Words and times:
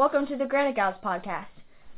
Welcome 0.00 0.26
to 0.28 0.36
the 0.38 0.46
Granite 0.46 0.76
Gals 0.76 0.94
podcast. 1.04 1.48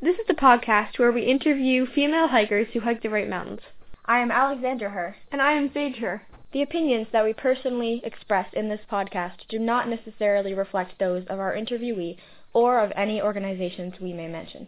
This 0.01 0.17
is 0.17 0.27
the 0.27 0.35
podcast 0.35 0.99
where 0.99 1.13
we 1.13 1.23
interview 1.23 1.87
female 1.87 2.27
hikers 2.27 2.67
who 2.73 2.81
hike 2.81 3.01
the 3.01 3.09
White 3.09 3.29
Mountains. 3.29 3.61
I 4.07 4.19
am 4.19 4.33
Alexandra 4.33 4.91
Herr. 4.91 5.15
And 5.31 5.41
I 5.41 5.53
am 5.53 5.71
Sage 5.73 5.99
Herr. 5.99 6.27
The 6.53 6.63
opinions 6.63 7.07
that 7.13 7.25
we 7.25 7.33
personally 7.33 8.03
express 8.03 8.49
in 8.55 8.69
this 8.69 8.81
podcast 8.91 9.47
do 9.49 9.61
not 9.61 9.89
necessarily 9.89 10.53
reflect 10.53 10.99
those 10.99 11.23
of 11.29 11.39
our 11.39 11.55
interviewee 11.55 12.17
or 12.53 12.81
of 12.81 12.91
any 12.97 13.23
organizations 13.23 13.95
we 14.01 14.13
may 14.13 14.27
mention. 14.27 14.67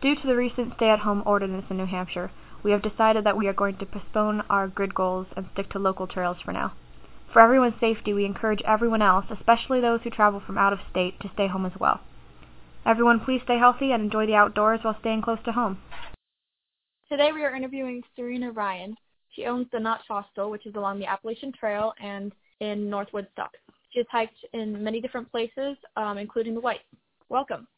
Due 0.00 0.14
to 0.14 0.26
the 0.26 0.34
recent 0.34 0.72
stay-at-home 0.76 1.24
ordinance 1.26 1.66
in 1.68 1.76
New 1.76 1.84
Hampshire, 1.84 2.30
we 2.62 2.70
have 2.70 2.80
decided 2.80 3.22
that 3.26 3.36
we 3.36 3.48
are 3.48 3.52
going 3.52 3.76
to 3.76 3.84
postpone 3.84 4.44
our 4.48 4.66
grid 4.66 4.94
goals 4.94 5.26
and 5.36 5.44
stick 5.52 5.68
to 5.72 5.78
local 5.78 6.06
trails 6.06 6.38
for 6.42 6.52
now. 6.52 6.72
For 7.34 7.42
everyone's 7.42 7.78
safety, 7.78 8.14
we 8.14 8.24
encourage 8.24 8.62
everyone 8.66 9.02
else, 9.02 9.26
especially 9.28 9.82
those 9.82 10.00
who 10.04 10.08
travel 10.08 10.40
from 10.40 10.56
out 10.56 10.72
of 10.72 10.78
state, 10.90 11.20
to 11.20 11.30
stay 11.34 11.48
home 11.48 11.66
as 11.66 11.78
well. 11.78 12.00
Everyone 12.84 13.20
please 13.20 13.40
stay 13.44 13.58
healthy 13.58 13.92
and 13.92 14.02
enjoy 14.02 14.26
the 14.26 14.34
outdoors 14.34 14.80
while 14.82 14.96
staying 15.00 15.22
close 15.22 15.38
to 15.44 15.52
home. 15.52 15.78
Today 17.08 17.30
we 17.32 17.44
are 17.44 17.54
interviewing 17.54 18.02
Serena 18.16 18.50
Ryan. 18.50 18.96
She 19.30 19.46
owns 19.46 19.66
the 19.72 19.78
Notch 19.78 20.02
Hostel, 20.08 20.50
which 20.50 20.66
is 20.66 20.74
along 20.74 20.98
the 20.98 21.06
Appalachian 21.06 21.52
Trail 21.52 21.92
and 22.02 22.32
in 22.60 22.90
North 22.90 23.08
Woodstock. 23.12 23.52
She 23.90 24.00
has 24.00 24.06
hiked 24.10 24.36
in 24.52 24.82
many 24.82 25.00
different 25.00 25.30
places, 25.30 25.76
um, 25.96 26.18
including 26.18 26.54
the 26.54 26.60
White. 26.60 26.80
Welcome. 27.28 27.68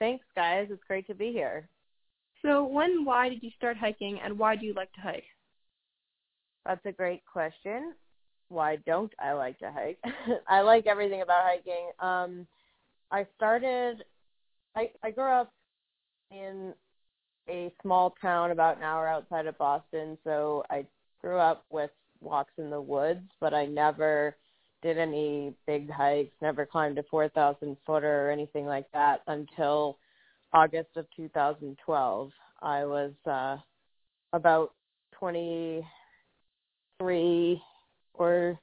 Thanks, 0.00 0.24
guys. 0.34 0.68
It's 0.70 0.82
great 0.88 1.06
to 1.06 1.14
be 1.14 1.32
here. 1.32 1.68
So 2.42 2.64
when, 2.64 3.04
why 3.04 3.28
did 3.28 3.42
you 3.42 3.50
start 3.56 3.76
hiking, 3.76 4.18
and 4.24 4.38
why 4.38 4.56
do 4.56 4.66
you 4.66 4.74
like 4.74 4.92
to 4.94 5.00
hike? 5.00 5.24
That's 6.66 6.84
a 6.84 6.92
great 6.92 7.22
question. 7.30 7.94
Why 8.48 8.76
don't 8.86 9.12
I 9.20 9.32
like 9.32 9.58
to 9.60 9.70
hike? 9.70 9.98
I 10.48 10.60
like 10.62 10.86
everything 10.86 11.22
about 11.22 11.44
hiking. 11.44 11.90
Um, 12.00 12.46
I 13.10 13.26
started 13.36 14.04
I 14.78 14.90
I 15.02 15.10
grew 15.10 15.30
up 15.30 15.52
in 16.30 16.72
a 17.48 17.72
small 17.82 18.14
town 18.22 18.52
about 18.52 18.76
an 18.76 18.84
hour 18.84 19.08
outside 19.08 19.46
of 19.46 19.58
Boston, 19.58 20.16
so 20.22 20.62
I 20.70 20.86
grew 21.20 21.38
up 21.38 21.64
with 21.70 21.90
walks 22.20 22.52
in 22.58 22.70
the 22.70 22.80
woods, 22.80 23.26
but 23.40 23.54
I 23.54 23.66
never 23.66 24.36
did 24.82 24.98
any 24.98 25.52
big 25.66 25.90
hikes, 25.90 26.36
never 26.40 26.64
climbed 26.64 26.98
a 26.98 27.02
4,000 27.10 27.76
footer 27.84 28.28
or 28.28 28.30
anything 28.30 28.66
like 28.66 28.86
that 28.92 29.22
until 29.26 29.98
August 30.52 30.96
of 30.96 31.06
2012. 31.16 32.30
I 32.62 32.84
was 32.84 33.12
uh 33.26 33.56
about 34.32 34.74
23 35.18 37.60
or 38.14 38.60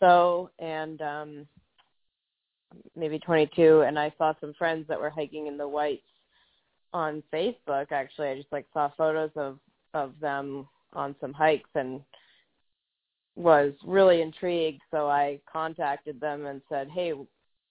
so 0.00 0.50
and 0.58 1.00
um 1.00 1.46
maybe 2.96 3.18
22 3.18 3.82
and 3.82 3.98
I 3.98 4.12
saw 4.18 4.34
some 4.40 4.54
friends 4.54 4.86
that 4.88 5.00
were 5.00 5.10
hiking 5.10 5.46
in 5.46 5.56
the 5.56 5.68
whites 5.68 6.02
on 6.92 7.22
Facebook 7.32 7.92
actually. 7.92 8.28
I 8.28 8.36
just 8.36 8.52
like 8.52 8.66
saw 8.72 8.90
photos 8.96 9.30
of 9.36 9.58
of 9.94 10.12
them 10.20 10.68
on 10.92 11.14
some 11.20 11.32
hikes 11.32 11.70
and 11.74 12.00
was 13.36 13.72
really 13.86 14.20
intrigued. 14.20 14.82
So 14.90 15.08
I 15.08 15.40
contacted 15.50 16.20
them 16.20 16.46
and 16.46 16.60
said 16.68 16.88
hey 16.92 17.12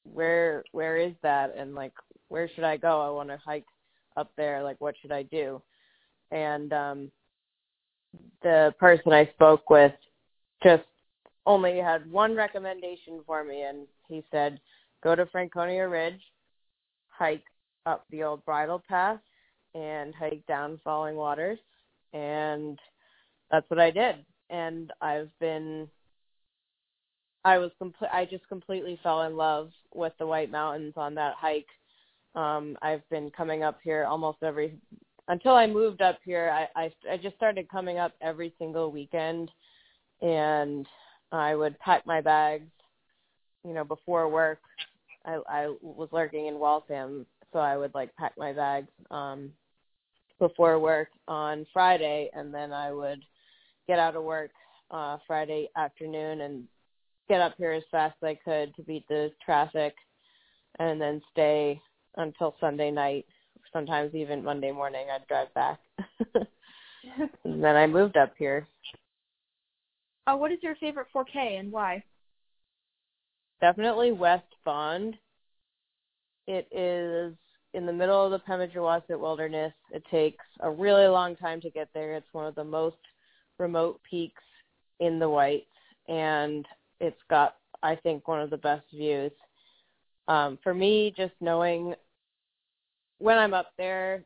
where 0.03 0.63
where 0.71 0.97
is 0.97 1.13
that? 1.23 1.55
And 1.55 1.75
like 1.75 1.93
where 2.29 2.49
should 2.53 2.63
I 2.63 2.77
go? 2.77 3.01
I 3.01 3.09
want 3.09 3.29
to 3.29 3.37
hike 3.43 3.65
up 4.15 4.31
there. 4.37 4.63
Like 4.63 4.79
what 4.79 4.95
should 5.01 5.11
I 5.11 5.23
do? 5.23 5.61
And 6.31 6.73
um 6.73 7.11
the 8.41 8.73
person 8.79 9.13
I 9.13 9.29
spoke 9.33 9.69
with 9.69 9.93
just 10.63 10.83
only 11.45 11.77
had 11.77 12.09
one 12.11 12.35
recommendation 12.35 13.21
for 13.25 13.43
me 13.43 13.61
and 13.61 13.87
he 14.07 14.23
said 14.31 14.59
go 15.03 15.15
to 15.15 15.25
Franconia 15.27 15.87
Ridge, 15.87 16.21
hike 17.09 17.45
up 17.85 18.05
the 18.09 18.23
old 18.23 18.43
bridle 18.45 18.81
path, 18.87 19.19
and 19.75 20.13
hike 20.15 20.45
down 20.47 20.79
Falling 20.83 21.15
Waters. 21.15 21.59
And 22.13 22.79
that's 23.51 23.69
what 23.69 23.79
I 23.79 23.91
did. 23.91 24.15
And 24.49 24.91
I've 25.01 25.29
been, 25.39 25.87
I 27.43 27.57
was 27.57 27.71
complete. 27.77 28.09
I 28.11 28.25
just 28.25 28.47
completely 28.47 28.99
fell 29.03 29.23
in 29.23 29.35
love 29.35 29.71
with 29.93 30.13
the 30.19 30.27
White 30.27 30.51
Mountains 30.51 30.93
on 30.97 31.15
that 31.15 31.35
hike. 31.37 31.67
Um, 32.35 32.77
I've 32.81 33.07
been 33.09 33.31
coming 33.31 33.63
up 33.63 33.79
here 33.83 34.05
almost 34.05 34.39
every, 34.43 34.77
until 35.27 35.53
I 35.53 35.67
moved 35.67 36.01
up 36.01 36.19
here, 36.23 36.67
I, 36.75 36.83
I, 36.83 36.93
I 37.11 37.17
just 37.17 37.35
started 37.35 37.69
coming 37.69 37.97
up 37.97 38.13
every 38.21 38.53
single 38.57 38.91
weekend. 38.91 39.51
And 40.21 40.87
I 41.31 41.55
would 41.55 41.77
pack 41.79 42.05
my 42.05 42.21
bags 42.21 42.69
you 43.67 43.73
know, 43.73 43.83
before 43.83 44.29
work, 44.29 44.59
I 45.27 45.39
I 45.47 45.75
was 45.81 46.09
lurking 46.11 46.47
in 46.47 46.57
Waltham, 46.57 47.25
so 47.53 47.59
I 47.59 47.77
would 47.77 47.93
like 47.93 48.15
pack 48.15 48.33
my 48.37 48.53
bags 48.53 48.87
um 49.11 49.51
before 50.39 50.79
work 50.79 51.09
on 51.27 51.65
Friday, 51.73 52.29
and 52.33 52.53
then 52.53 52.71
I 52.71 52.91
would 52.91 53.21
get 53.87 53.99
out 53.99 54.15
of 54.15 54.23
work 54.23 54.51
uh 54.89 55.17
Friday 55.27 55.69
afternoon 55.75 56.41
and 56.41 56.63
get 57.29 57.41
up 57.41 57.55
here 57.57 57.73
as 57.73 57.83
fast 57.91 58.15
as 58.23 58.27
I 58.27 58.39
could 58.43 58.75
to 58.75 58.81
beat 58.83 59.07
the 59.09 59.31
traffic, 59.43 59.93
and 60.79 60.99
then 60.99 61.21
stay 61.31 61.79
until 62.15 62.55
Sunday 62.59 62.89
night. 62.89 63.25
Sometimes 63.73 64.15
even 64.15 64.43
Monday 64.43 64.71
morning, 64.71 65.07
I'd 65.13 65.27
drive 65.27 65.53
back. 65.53 65.79
and 67.43 67.63
then 67.63 67.75
I 67.75 67.85
moved 67.85 68.15
up 68.15 68.33
here. 68.37 68.65
Uh, 70.25 70.35
what 70.35 70.51
is 70.51 70.59
your 70.61 70.75
favorite 70.75 71.07
4K 71.13 71.59
and 71.59 71.71
why? 71.71 72.03
Definitely 73.61 74.11
West 74.11 74.43
Bond. 74.65 75.15
It 76.47 76.67
is 76.71 77.33
in 77.73 77.85
the 77.85 77.93
middle 77.93 78.23
of 78.23 78.31
the 78.31 78.39
Pemigewasset 78.39 79.19
Wilderness. 79.19 79.73
It 79.91 80.03
takes 80.09 80.45
a 80.61 80.69
really 80.71 81.07
long 81.07 81.35
time 81.35 81.61
to 81.61 81.69
get 81.69 81.89
there. 81.93 82.13
It's 82.15 82.33
one 82.33 82.45
of 82.45 82.55
the 82.55 82.63
most 82.63 82.97
remote 83.59 83.99
peaks 84.09 84.43
in 84.99 85.19
the 85.19 85.29
Whites, 85.29 85.65
and 86.07 86.65
it's 86.99 87.21
got, 87.29 87.57
I 87.83 87.95
think, 87.95 88.27
one 88.27 88.41
of 88.41 88.49
the 88.49 88.57
best 88.57 88.85
views. 88.93 89.31
Um, 90.27 90.57
for 90.63 90.73
me, 90.73 91.13
just 91.15 91.33
knowing 91.39 91.93
when 93.19 93.37
I'm 93.37 93.53
up 93.53 93.71
there, 93.77 94.23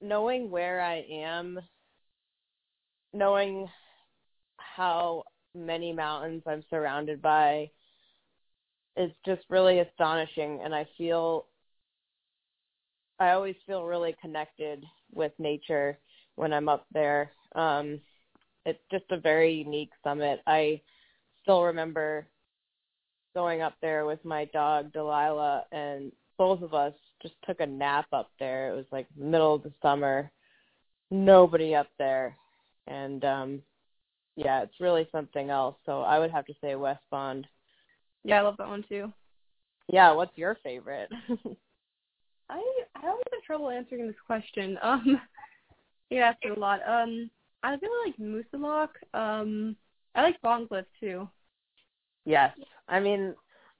knowing 0.00 0.50
where 0.50 0.80
I 0.80 1.04
am, 1.10 1.58
knowing 3.12 3.68
how 4.56 5.24
many 5.54 5.92
mountains 5.92 6.42
I'm 6.46 6.64
surrounded 6.70 7.20
by, 7.20 7.70
is 8.98 9.12
just 9.24 9.42
really 9.48 9.78
astonishing 9.78 10.60
and 10.64 10.74
I 10.74 10.86
feel 10.98 11.46
I 13.20 13.30
always 13.30 13.56
feel 13.66 13.84
really 13.84 14.14
connected 14.20 14.84
with 15.12 15.32
nature 15.38 15.98
when 16.34 16.52
I'm 16.52 16.68
up 16.68 16.86
there. 16.92 17.32
Um 17.54 18.00
it's 18.66 18.82
just 18.90 19.04
a 19.10 19.16
very 19.18 19.54
unique 19.54 19.92
summit. 20.04 20.40
I 20.46 20.82
still 21.42 21.62
remember 21.62 22.26
going 23.34 23.62
up 23.62 23.74
there 23.80 24.04
with 24.04 24.22
my 24.24 24.44
dog 24.46 24.92
Delilah 24.92 25.64
and 25.72 26.12
both 26.36 26.60
of 26.62 26.74
us 26.74 26.94
just 27.22 27.34
took 27.46 27.60
a 27.60 27.66
nap 27.66 28.06
up 28.12 28.30
there. 28.38 28.70
It 28.70 28.76
was 28.76 28.86
like 28.90 29.06
middle 29.16 29.54
of 29.54 29.62
the 29.62 29.72
summer. 29.80 30.30
Nobody 31.10 31.74
up 31.74 31.88
there. 31.98 32.36
And 32.88 33.24
um 33.24 33.62
yeah, 34.34 34.62
it's 34.62 34.80
really 34.80 35.08
something 35.10 35.50
else. 35.50 35.76
So 35.86 36.02
I 36.02 36.18
would 36.18 36.30
have 36.30 36.46
to 36.46 36.54
say 36.60 36.74
West 36.74 37.02
Bond. 37.10 37.46
Yeah, 38.24 38.40
I 38.40 38.42
love 38.42 38.56
that 38.58 38.68
one 38.68 38.84
too. 38.88 39.12
Yeah, 39.88 40.12
what's 40.12 40.36
your 40.36 40.56
favorite? 40.62 41.10
I 42.50 42.62
I 42.96 43.06
always 43.06 43.24
have 43.32 43.42
trouble 43.46 43.70
answering 43.70 44.06
this 44.06 44.16
question. 44.26 44.78
Um, 44.88 45.20
you 46.10 46.20
asked 46.20 46.38
it 46.42 46.56
a 46.56 46.60
lot. 46.60 46.80
Um, 46.88 47.30
I 47.62 47.76
really 47.82 48.10
like 48.10 48.18
Moosilauke. 48.18 48.96
Um, 49.12 49.76
I 50.14 50.22
like 50.22 50.40
Bondcliff 50.40 50.86
too. 50.98 51.28
Yes, 52.24 52.56
I 52.88 52.98
mean, 53.00 53.34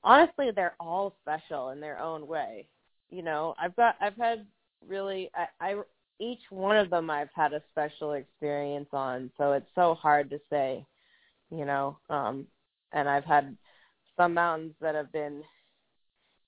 honestly, 0.05 0.51
they're 0.55 0.75
all 0.79 1.17
special 1.23 1.71
in 1.71 1.81
their 1.81 1.99
own 1.99 2.27
way. 2.27 2.67
You 3.11 3.23
know, 3.23 3.55
I've 3.59 3.75
got 3.77 3.97
I've 4.01 4.17
had 4.17 4.47
really 4.87 5.31
I, 5.35 5.47
I 5.71 5.81
each 6.21 6.43
one 6.51 6.77
of 6.77 6.91
them 6.91 7.09
I've 7.11 7.33
had 7.35 7.53
a 7.53 7.63
special 7.71 8.13
experience 8.13 8.89
on, 8.93 9.31
so 9.39 9.53
it's 9.53 9.71
so 9.75 9.95
hard 9.95 10.31
to 10.31 10.41
say. 10.51 10.85
You 11.51 11.65
know, 11.65 11.99
um, 12.11 12.47
and 12.93 13.09
I've 13.09 13.25
had 13.25 13.57
some 14.19 14.35
mountains 14.35 14.75
that 14.83 14.95
have 14.95 15.11
been 15.13 15.43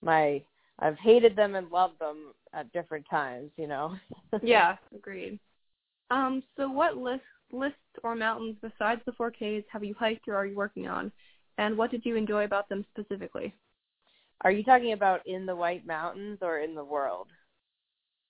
my 0.02 0.42
I've 0.78 0.98
hated 0.98 1.36
them 1.36 1.54
and 1.54 1.70
loved 1.70 1.98
them 1.98 2.32
at 2.54 2.72
different 2.72 3.06
times, 3.10 3.50
you 3.56 3.66
know. 3.66 3.96
yeah, 4.42 4.76
agreed. 4.94 5.38
Um, 6.10 6.42
so 6.56 6.70
what 6.70 6.96
list 6.96 7.22
lists 7.52 7.78
or 8.02 8.14
mountains 8.14 8.56
besides 8.62 9.00
the 9.06 9.12
4Ks 9.12 9.64
have 9.72 9.84
you 9.84 9.94
hiked 9.98 10.28
or 10.28 10.36
are 10.36 10.46
you 10.46 10.56
working 10.56 10.88
on? 10.88 11.12
And 11.58 11.76
what 11.76 11.90
did 11.90 12.06
you 12.06 12.16
enjoy 12.16 12.44
about 12.44 12.68
them 12.68 12.84
specifically? 12.90 13.54
Are 14.42 14.50
you 14.50 14.64
talking 14.64 14.92
about 14.92 15.26
in 15.26 15.44
the 15.44 15.54
White 15.54 15.86
Mountains 15.86 16.38
or 16.40 16.60
in 16.60 16.74
the 16.74 16.84
world? 16.84 17.28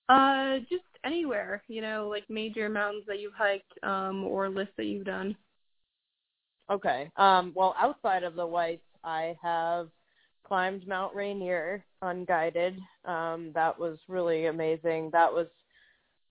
Uh, 0.09 0.59
just 0.69 0.83
anywhere, 1.05 1.63
you 1.69 1.81
know, 1.81 2.09
like 2.09 2.25
major 2.29 2.69
mountains 2.69 3.05
that 3.07 3.21
you've 3.21 3.35
hiked, 3.35 3.73
um, 3.85 4.25
or 4.25 4.49
lists 4.49 4.75
that 4.77 4.87
you've 4.87 5.07
done. 5.07 5.37
Okay. 6.69 7.11
Um, 7.17 7.53
well, 7.55 7.77
outside 7.79 8.25
of 8.25 8.35
the 8.35 8.47
Whites, 8.47 8.83
I 9.05 9.37
have 9.43 9.89
climbed 10.47 10.87
Mount 10.87 11.15
Rainier 11.15 11.85
unguided. 12.03 12.79
Um, 13.05 13.53
that 13.55 13.79
was 13.79 13.99
really 14.09 14.47
amazing. 14.47 15.11
That 15.13 15.33
was 15.33 15.47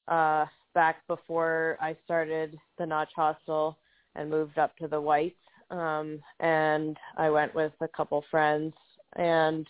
uh, 0.07 0.45
back 0.73 1.07
before 1.07 1.77
I 1.79 1.95
started 2.03 2.57
the 2.77 2.85
Notch 2.85 3.11
Hostel 3.15 3.77
and 4.15 4.29
moved 4.29 4.57
up 4.57 4.75
to 4.77 4.87
the 4.87 4.99
Whites. 4.99 5.35
Um, 5.71 6.19
and 6.39 6.97
I 7.17 7.29
went 7.29 7.53
with 7.55 7.73
a 7.81 7.87
couple 7.87 8.23
friends. 8.29 8.73
And 9.15 9.67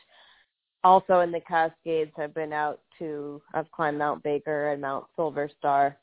also 0.83 1.19
in 1.19 1.31
the 1.31 1.41
Cascades, 1.41 2.11
I've 2.17 2.33
been 2.33 2.53
out 2.53 2.79
to, 2.99 3.41
I've 3.53 3.71
climbed 3.71 3.99
Mount 3.99 4.23
Baker 4.23 4.69
and 4.69 4.81
Mount 4.81 5.05
Silver 5.15 5.49
Star. 5.57 5.97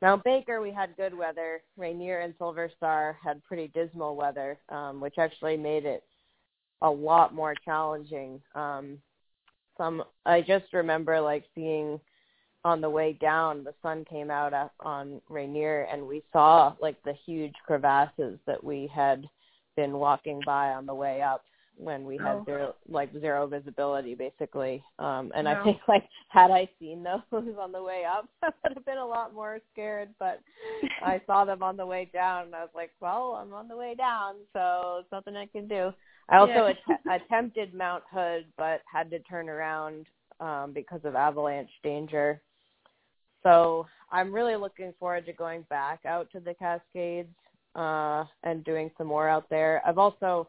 Mount 0.00 0.24
Baker, 0.24 0.60
we 0.60 0.72
had 0.72 0.96
good 0.96 1.16
weather. 1.16 1.62
Rainier 1.76 2.20
and 2.20 2.34
Silver 2.36 2.70
Star 2.76 3.16
had 3.22 3.44
pretty 3.44 3.68
dismal 3.68 4.16
weather, 4.16 4.58
um, 4.70 5.00
which 5.00 5.14
actually 5.18 5.56
made 5.56 5.84
it 5.84 6.02
a 6.82 6.90
lot 6.90 7.34
more 7.34 7.54
challenging. 7.64 8.40
Um, 8.54 8.98
some 9.78 10.02
I 10.26 10.42
just 10.42 10.72
remember 10.72 11.20
like 11.20 11.44
seeing 11.54 11.98
on 12.64 12.80
the 12.80 12.90
way 12.90 13.14
down, 13.20 13.64
the 13.64 13.74
sun 13.82 14.04
came 14.04 14.30
out 14.30 14.52
on 14.80 15.20
Rainier, 15.28 15.88
and 15.92 16.06
we 16.06 16.22
saw 16.32 16.74
like 16.80 17.02
the 17.04 17.14
huge 17.26 17.54
crevasses 17.66 18.38
that 18.46 18.62
we 18.62 18.90
had 18.94 19.28
been 19.76 19.92
walking 19.94 20.40
by 20.44 20.68
on 20.70 20.86
the 20.86 20.94
way 20.94 21.22
up 21.22 21.42
when 21.78 22.04
we 22.04 22.18
had 22.18 22.36
oh. 22.36 22.44
zero 22.44 22.74
like 22.88 23.10
zero 23.18 23.46
visibility 23.46 24.14
basically 24.14 24.84
um 24.98 25.32
and 25.34 25.48
i 25.48 25.64
think 25.64 25.78
like 25.88 26.04
had 26.28 26.50
i 26.50 26.68
seen 26.78 27.02
those 27.02 27.20
on 27.58 27.72
the 27.72 27.82
way 27.82 28.02
up 28.04 28.28
i 28.42 28.50
would 28.62 28.76
have 28.76 28.84
been 28.84 28.98
a 28.98 29.06
lot 29.06 29.34
more 29.34 29.58
scared 29.72 30.10
but 30.18 30.40
i 31.02 31.18
saw 31.26 31.46
them 31.46 31.62
on 31.62 31.76
the 31.76 31.84
way 31.84 32.10
down 32.12 32.44
and 32.44 32.54
i 32.54 32.60
was 32.60 32.70
like 32.74 32.90
well 33.00 33.40
i'm 33.42 33.54
on 33.54 33.68
the 33.68 33.76
way 33.76 33.94
down 33.94 34.34
so 34.52 34.98
it's 35.00 35.10
nothing 35.10 35.34
i 35.34 35.46
can 35.46 35.66
do 35.66 35.90
i 36.28 36.36
also 36.36 36.52
yeah. 36.52 36.72
att- 36.88 37.22
attempted 37.22 37.74
mount 37.74 38.02
hood 38.10 38.44
but 38.56 38.82
had 38.90 39.10
to 39.10 39.18
turn 39.20 39.48
around 39.48 40.06
um 40.40 40.72
because 40.72 41.00
of 41.04 41.14
avalanche 41.14 41.70
danger 41.82 42.40
so 43.42 43.86
i'm 44.10 44.32
really 44.32 44.56
looking 44.56 44.92
forward 44.98 45.26
to 45.26 45.32
going 45.32 45.64
back 45.68 46.00
out 46.06 46.28
to 46.30 46.40
the 46.40 46.54
cascades 46.54 47.28
uh 47.74 48.24
and 48.42 48.64
doing 48.64 48.90
some 48.98 49.06
more 49.06 49.28
out 49.28 49.48
there 49.50 49.82
i've 49.86 49.98
also 49.98 50.48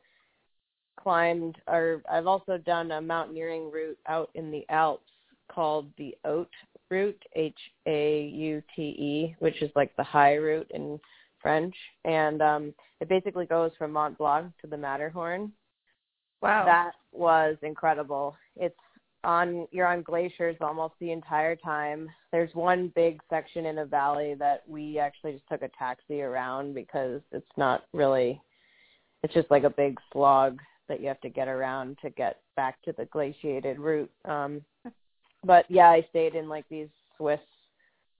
climbed 1.03 1.57
or 1.67 2.01
I've 2.09 2.27
also 2.27 2.57
done 2.57 2.91
a 2.91 3.01
mountaineering 3.01 3.71
route 3.71 3.97
out 4.07 4.29
in 4.35 4.51
the 4.51 4.65
Alps 4.69 5.09
called 5.51 5.87
the 5.97 6.15
Haute 6.25 6.49
route, 6.89 7.21
H 7.35 7.57
A 7.87 8.25
U 8.25 8.63
T 8.75 8.81
E, 8.81 9.35
which 9.39 9.61
is 9.61 9.71
like 9.75 9.95
the 9.95 10.03
high 10.03 10.35
route 10.35 10.69
in 10.73 10.99
French, 11.41 11.75
and 12.05 12.41
um 12.41 12.73
it 13.01 13.09
basically 13.09 13.45
goes 13.45 13.71
from 13.77 13.91
Mont 13.91 14.17
Blanc 14.17 14.51
to 14.61 14.67
the 14.67 14.77
Matterhorn. 14.77 15.51
Wow. 16.43 16.65
That 16.65 16.91
was 17.13 17.55
incredible. 17.61 18.35
It's 18.57 18.75
on 19.23 19.65
you're 19.71 19.87
on 19.87 20.01
glaciers 20.01 20.57
almost 20.59 20.93
the 20.99 21.11
entire 21.11 21.55
time. 21.55 22.09
There's 22.33 22.53
one 22.53 22.91
big 22.95 23.21
section 23.29 23.65
in 23.65 23.77
a 23.77 23.85
valley 23.85 24.35
that 24.39 24.63
we 24.67 24.99
actually 24.99 25.31
just 25.31 25.47
took 25.49 25.61
a 25.61 25.69
taxi 25.79 26.21
around 26.21 26.75
because 26.75 27.21
it's 27.31 27.45
not 27.55 27.85
really 27.93 28.41
it's 29.23 29.33
just 29.33 29.49
like 29.49 29.63
a 29.63 29.69
big 29.69 29.97
slog 30.11 30.59
that 30.89 30.99
you 30.99 31.07
have 31.07 31.21
to 31.21 31.29
get 31.29 31.47
around 31.47 31.97
to 32.01 32.09
get 32.09 32.41
back 32.57 32.81
to 32.81 32.93
the 32.97 33.05
glaciated 33.05 33.79
route. 33.79 34.11
Um, 34.25 34.61
but 35.45 35.65
yeah, 35.69 35.87
I 35.87 36.05
stayed 36.09 36.35
in 36.35 36.49
like 36.49 36.65
these 36.69 36.89
Swiss 37.15 37.39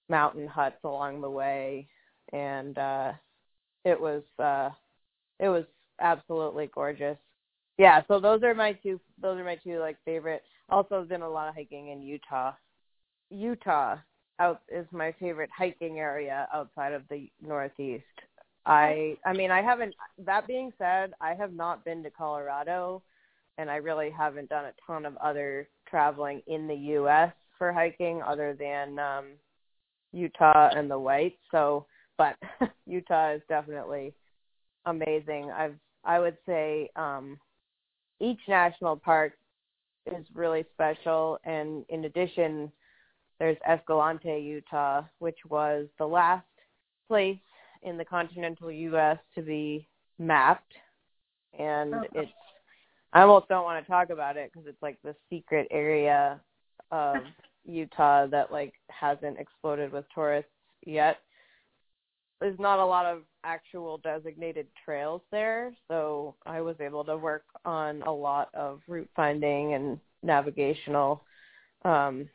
mountain 0.08 0.48
huts 0.48 0.82
along 0.86 1.20
the 1.20 1.30
way, 1.30 1.90
and 2.32 2.78
uh, 2.78 3.12
it 3.84 4.00
was 4.00 4.24
uh, 4.40 4.70
it 5.42 5.50
was 5.50 5.66
absolutely 6.00 6.70
gorgeous. 6.74 7.18
Yeah, 7.78 8.02
so 8.08 8.20
those 8.20 8.44
are 8.44 8.54
my 8.54 8.74
two. 8.74 9.00
Those 9.22 9.40
are 9.40 9.44
my 9.44 9.56
two 9.56 9.80
like 9.80 9.98
favorite. 10.06 10.44
Also, 10.70 11.04
done 11.04 11.22
a 11.22 11.30
lot 11.30 11.50
of 11.50 11.56
hiking 11.56 11.90
in 11.90 12.02
Utah. 12.02 12.54
Utah 13.30 13.98
out 14.40 14.62
is 14.70 14.86
my 14.92 15.14
favorite 15.20 15.50
hiking 15.56 16.00
area 16.00 16.48
outside 16.54 16.94
of 16.94 17.04
the 17.10 17.30
Northeast. 17.42 18.04
I 18.66 19.18
I 19.26 19.34
mean 19.34 19.52
I 19.52 19.62
haven't 19.62 19.94
that 20.20 20.48
being 20.48 20.72
said, 20.78 21.14
I 21.20 21.34
have 21.34 21.54
not 21.54 21.84
been 21.84 22.04
to 22.04 22.10
Colorado 22.10 23.02
and 23.58 23.70
I 23.70 23.76
really 23.78 24.10
haven't 24.10 24.50
done 24.50 24.66
a 24.66 24.74
ton 24.86 25.06
of 25.06 25.18
other 25.18 25.68
traveling 25.90 26.42
in 26.48 26.68
the 26.68 26.76
US 26.98 27.34
for 27.58 27.72
hiking 27.74 28.22
other 28.22 28.56
than 28.58 29.00
um 29.00 29.26
Utah 30.12 30.70
and 30.76 30.90
the 30.90 31.00
Whites. 31.00 31.38
So 31.52 31.86
but 32.18 32.36
Utah 32.86 33.34
is 33.34 33.42
definitely 33.50 34.14
amazing. 34.86 35.52
I've 35.52 35.76
I 36.06 36.20
would 36.20 36.38
say 36.46 36.90
um 36.96 37.38
each 38.20 38.40
national 38.48 38.96
park 38.96 39.34
is 40.06 40.26
really 40.34 40.66
special 40.74 41.40
and 41.46 41.86
in 41.90 42.06
addition 42.06 42.72
there's 43.40 43.58
Escalante, 43.68 44.40
Utah, 44.40 45.04
which 45.20 45.38
was 45.50 45.88
the 45.98 46.06
last 46.06 46.46
place 47.10 47.38
in 47.82 47.98
the 47.98 48.06
continental 48.06 48.72
U.S. 48.72 49.18
to 49.36 49.42
be 49.42 49.88
mapped, 50.18 50.74
and 51.58 51.94
oh. 51.94 52.04
it's. 52.14 52.32
I 53.12 53.22
almost 53.22 53.48
don't 53.48 53.64
want 53.64 53.84
to 53.84 53.92
talk 53.92 54.10
about 54.10 54.38
it 54.38 54.50
because 54.52 54.68
it's 54.68 54.82
like 54.82 54.98
the 55.04 55.16
secret 55.30 55.68
area 55.72 56.40
of 56.92 57.18
Utah 57.66 58.28
that 58.28 58.52
like 58.52 58.74
hasn't 58.88 59.38
exploded 59.38 59.92
with 59.92 60.06
tourists 60.14 60.50
yet. 60.86 61.18
There's 62.44 62.60
not 62.60 62.80
a 62.80 62.86
lot 62.86 63.06
of 63.06 63.22
actual 63.46 64.00
designated 64.00 64.68
trails 64.84 65.22
there, 65.32 65.72
so 65.88 66.36
I 66.46 66.60
was 66.60 66.76
able 66.82 67.06
to 67.06 67.16
work 67.16 67.46
on 67.64 68.02
a 68.02 68.12
lot 68.12 68.50
of 68.54 68.82
route 68.86 69.10
finding 69.16 69.76
and 69.76 69.98
navigational 70.24 71.24
um 71.86 72.28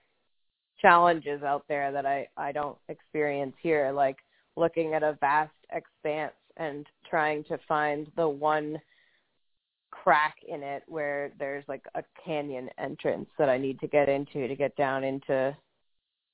challenges 0.81 1.43
out 1.43 1.67
there 1.69 1.93
that 1.93 2.07
I 2.07 2.27
I 2.39 2.53
don't 2.53 2.79
experience 2.89 3.55
here 3.61 3.93
like 3.93 4.17
looking 4.57 4.95
at 4.95 5.03
a 5.03 5.19
vast 5.21 5.53
expanse 5.73 6.33
and 6.57 6.87
trying 7.11 7.45
to 7.45 7.59
find 7.69 8.11
the 8.17 8.27
one 8.27 8.81
crack 9.91 10.37
in 10.49 10.63
it 10.63 10.85
where 10.87 11.33
there's 11.39 11.65
like 11.69 11.85
a 11.97 12.03
canyon 12.25 12.71
entrance 12.79 13.29
that 13.39 13.51
I 13.51 13.59
need 13.59 13.79
to 13.81 13.87
get 13.87 14.09
into 14.09 14.49
to 14.49 14.57
get 14.57 14.75
down 14.77 15.05
into 15.05 15.55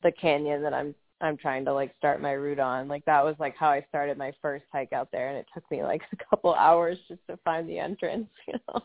the 0.05 0.13
canyon 0.13 0.63
that 0.63 0.75
I'm 0.75 0.95
I'm 1.25 1.39
trying 1.39 1.65
to 1.65 1.73
like 1.73 1.95
start 1.97 2.21
my 2.21 2.33
route 2.33 2.59
on. 2.59 2.87
Like 2.87 3.05
that 3.07 3.25
was 3.25 3.35
like 3.39 3.57
how 3.57 3.71
I 3.71 3.85
started 3.89 4.19
my 4.19 4.33
first 4.43 4.67
hike 4.71 4.93
out 4.93 5.09
there 5.11 5.31
and 5.31 5.39
it 5.39 5.47
took 5.55 5.69
me 5.71 5.83
like 5.83 6.03
a 6.13 6.17
couple 6.31 6.55
hours 6.55 6.99
just 7.09 7.21
to 7.29 7.39
find 7.39 7.69
the 7.69 7.79
entrance, 7.79 8.29
you 8.47 8.55
know. 8.69 8.83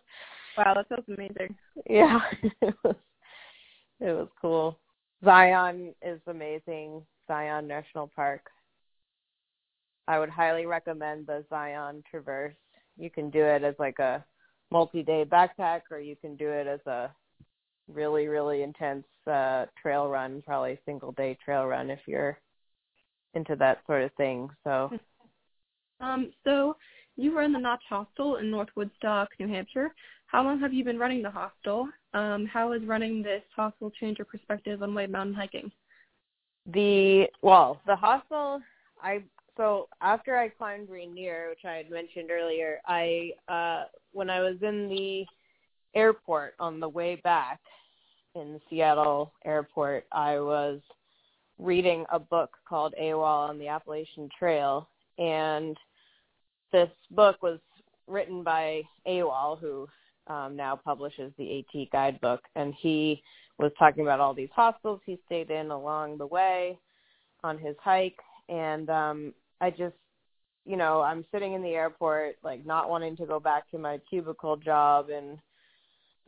Wow, 0.57 0.74
that 0.74 0.88
sounds 0.89 1.03
amazing. 1.07 1.56
Yeah. 1.89 2.19
it 2.62 2.75
was 2.83 2.95
it 4.00 4.12
was 4.12 4.30
cool. 4.41 4.80
Zion 5.24 5.94
is 6.01 6.21
amazing. 6.27 7.01
Zion 7.27 7.67
National 7.67 8.10
Park. 8.15 8.50
I 10.08 10.17
would 10.17 10.29
highly 10.29 10.65
recommend 10.65 11.27
the 11.27 11.43
Zion 11.50 12.03
Traverse. 12.10 12.55
You 12.98 13.10
can 13.10 13.29
do 13.29 13.43
it 13.43 13.63
as 13.63 13.75
like 13.77 14.00
a 14.00 14.24
multi-day 14.72 15.25
backpack, 15.25 15.81
or 15.91 16.00
you 16.00 16.15
can 16.15 16.38
do 16.38 16.50
it 16.50 16.67
as 16.67 16.79
a 16.88 17.12
really, 17.93 18.27
really 18.27 18.63
intense 18.63 19.05
uh, 19.27 19.65
trail 19.81 20.08
run, 20.08 20.41
probably 20.46 20.79
single 20.86 21.12
day 21.13 21.38
trail 21.43 21.65
run 21.65 21.89
if 21.89 22.00
you're 22.05 22.39
into 23.34 23.55
that 23.58 23.79
sort 23.86 24.03
of 24.03 24.12
thing. 24.13 24.50
So, 24.63 24.91
um, 26.00 26.31
so 26.43 26.75
you 27.15 27.34
were 27.34 27.43
in 27.43 27.53
the 27.53 27.60
Notch 27.60 27.84
Hostel 27.89 28.38
in 28.38 28.50
North 28.50 28.69
Woodstock, 28.75 29.29
New 29.39 29.48
Hampshire. 29.48 29.93
How 30.27 30.43
long 30.43 30.60
have 30.60 30.74
you 30.74 30.84
been 30.84 31.00
running 31.00 31.24
the 31.24 31.31
hostel? 31.31 31.88
Um, 32.13 32.46
how 32.46 32.72
has 32.72 32.84
running 32.84 33.24
this 33.24 33.41
hostel 33.55 33.91
changed 33.91 34.19
your 34.19 34.25
perspective 34.25 34.84
on 34.84 34.93
white 34.93 35.10
mountain 35.10 35.34
hiking? 35.34 35.72
The 36.67 37.27
well, 37.41 37.81
the 37.88 37.96
hostel 37.96 38.62
I 39.01 39.24
so 39.58 39.89
after 40.01 40.38
I 40.38 40.50
climbed 40.50 40.89
Rainier, 40.89 41.50
which 41.50 41.65
I 41.65 41.74
had 41.74 41.89
mentioned 41.89 42.29
earlier, 42.31 42.79
I 42.86 43.31
uh 43.48 43.86
when 44.12 44.29
I 44.29 44.39
was 44.41 44.58
in 44.62 44.88
the 44.88 45.25
airport 45.96 46.53
on 46.60 46.79
the 46.79 46.89
way 46.89 47.15
back 47.24 47.60
in 48.36 48.53
the 48.53 48.62
Seattle 48.69 49.34
airport, 49.46 50.05
I 50.12 50.39
was 50.39 50.79
reading 51.58 52.05
a 52.12 52.19
book 52.19 52.51
called 52.67 52.93
AWOL 53.01 53.50
on 53.50 53.60
the 53.60 53.67
Appalachian 53.67 54.29
Trail 54.38 54.88
and 55.17 55.75
this 56.72 56.89
book 57.12 57.41
was 57.41 57.60
written 58.08 58.43
by 58.43 58.81
AWOL 59.08 59.60
who 59.60 59.88
um, 60.27 60.55
now 60.55 60.75
publishes 60.75 61.34
the 61.38 61.60
AT 61.60 61.91
guidebook 61.91 62.41
and 62.55 62.74
he 62.79 63.22
was 63.58 63.72
talking 63.77 64.03
about 64.03 64.22
all 64.22 64.34
these 64.34 64.50
hostels 64.55 65.01
he 65.05 65.19
stayed 65.25 65.51
in 65.51 65.72
along 65.72 66.17
the 66.17 66.25
way 66.25 66.77
on 67.43 67.58
his 67.58 67.75
hike 67.84 68.19
and 68.48 68.89
um 68.89 69.34
I 69.62 69.69
just, 69.69 69.96
you 70.65 70.77
know, 70.77 71.01
I'm 71.01 71.25
sitting 71.31 71.53
in 71.53 71.62
the 71.62 71.69
airport, 71.69 72.38
like 72.43 72.65
not 72.65 72.89
wanting 72.89 73.17
to 73.17 73.25
go 73.25 73.39
back 73.39 73.69
to 73.72 73.77
my 73.77 74.00
cubicle 74.10 74.55
job 74.55 75.10
in 75.10 75.38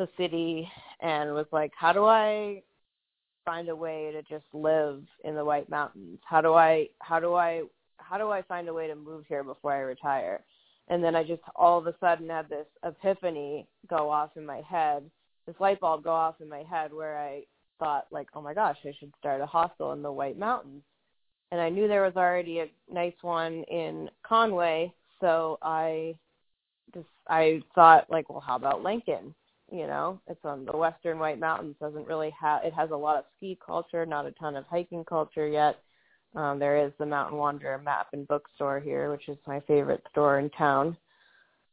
the 0.05 0.09
city, 0.17 0.69
and 0.99 1.33
was 1.33 1.47
like, 1.51 1.71
how 1.75 1.93
do 1.93 2.05
I 2.05 2.61
find 3.45 3.69
a 3.69 3.75
way 3.75 4.11
to 4.11 4.21
just 4.23 4.45
live 4.53 5.01
in 5.23 5.35
the 5.35 5.45
White 5.45 5.69
Mountains? 5.69 6.19
How 6.23 6.41
do 6.41 6.53
I, 6.53 6.87
how 6.99 7.19
do 7.19 7.33
I, 7.35 7.63
how 7.97 8.17
do 8.17 8.29
I 8.29 8.41
find 8.43 8.67
a 8.67 8.73
way 8.73 8.87
to 8.87 8.95
move 8.95 9.25
here 9.27 9.43
before 9.43 9.73
I 9.73 9.79
retire? 9.79 10.43
And 10.87 11.03
then 11.03 11.15
I 11.15 11.23
just 11.23 11.41
all 11.55 11.77
of 11.77 11.87
a 11.87 11.95
sudden 11.99 12.29
had 12.29 12.49
this 12.49 12.67
epiphany 12.83 13.67
go 13.89 14.09
off 14.09 14.31
in 14.35 14.45
my 14.45 14.61
head 14.61 15.09
this 15.45 15.55
light 15.59 15.79
bulb 15.79 16.03
go 16.03 16.11
off 16.11 16.35
in 16.41 16.49
my 16.49 16.63
head 16.69 16.93
where 16.93 17.17
I 17.17 17.43
thought 17.79 18.05
like, 18.11 18.27
oh 18.33 18.41
my 18.41 18.53
gosh, 18.53 18.77
I 18.85 18.93
should 18.99 19.13
start 19.19 19.41
a 19.41 19.45
hostel 19.45 19.93
in 19.93 20.01
the 20.01 20.11
White 20.11 20.37
Mountains. 20.37 20.83
And 21.51 21.59
I 21.59 21.69
knew 21.69 21.87
there 21.87 22.03
was 22.03 22.15
already 22.15 22.59
a 22.59 22.67
nice 22.91 23.15
one 23.21 23.63
in 23.63 24.09
Conway, 24.23 24.93
so 25.19 25.57
I 25.61 26.15
just 26.93 27.07
I 27.27 27.61
thought 27.75 28.09
like, 28.09 28.29
well, 28.29 28.39
how 28.45 28.55
about 28.55 28.83
Lincoln? 28.83 29.33
You 29.71 29.87
know, 29.87 30.19
it's 30.27 30.43
on 30.43 30.65
the 30.65 30.75
western 30.75 31.17
White 31.17 31.39
Mountains. 31.39 31.75
Doesn't 31.79 32.07
really 32.07 32.33
have 32.39 32.63
it 32.63 32.73
has 32.73 32.91
a 32.91 32.95
lot 32.95 33.17
of 33.17 33.23
ski 33.37 33.57
culture, 33.65 34.05
not 34.05 34.25
a 34.25 34.31
ton 34.31 34.57
of 34.57 34.65
hiking 34.65 35.05
culture 35.05 35.47
yet. 35.47 35.77
Um, 36.35 36.59
there 36.59 36.85
is 36.85 36.91
the 36.97 37.05
Mountain 37.05 37.37
Wanderer 37.37 37.77
map 37.77 38.07
and 38.13 38.27
bookstore 38.27 38.79
here, 38.79 39.11
which 39.11 39.27
is 39.27 39.37
my 39.47 39.61
favorite 39.61 40.03
store 40.11 40.39
in 40.39 40.49
town. 40.51 40.97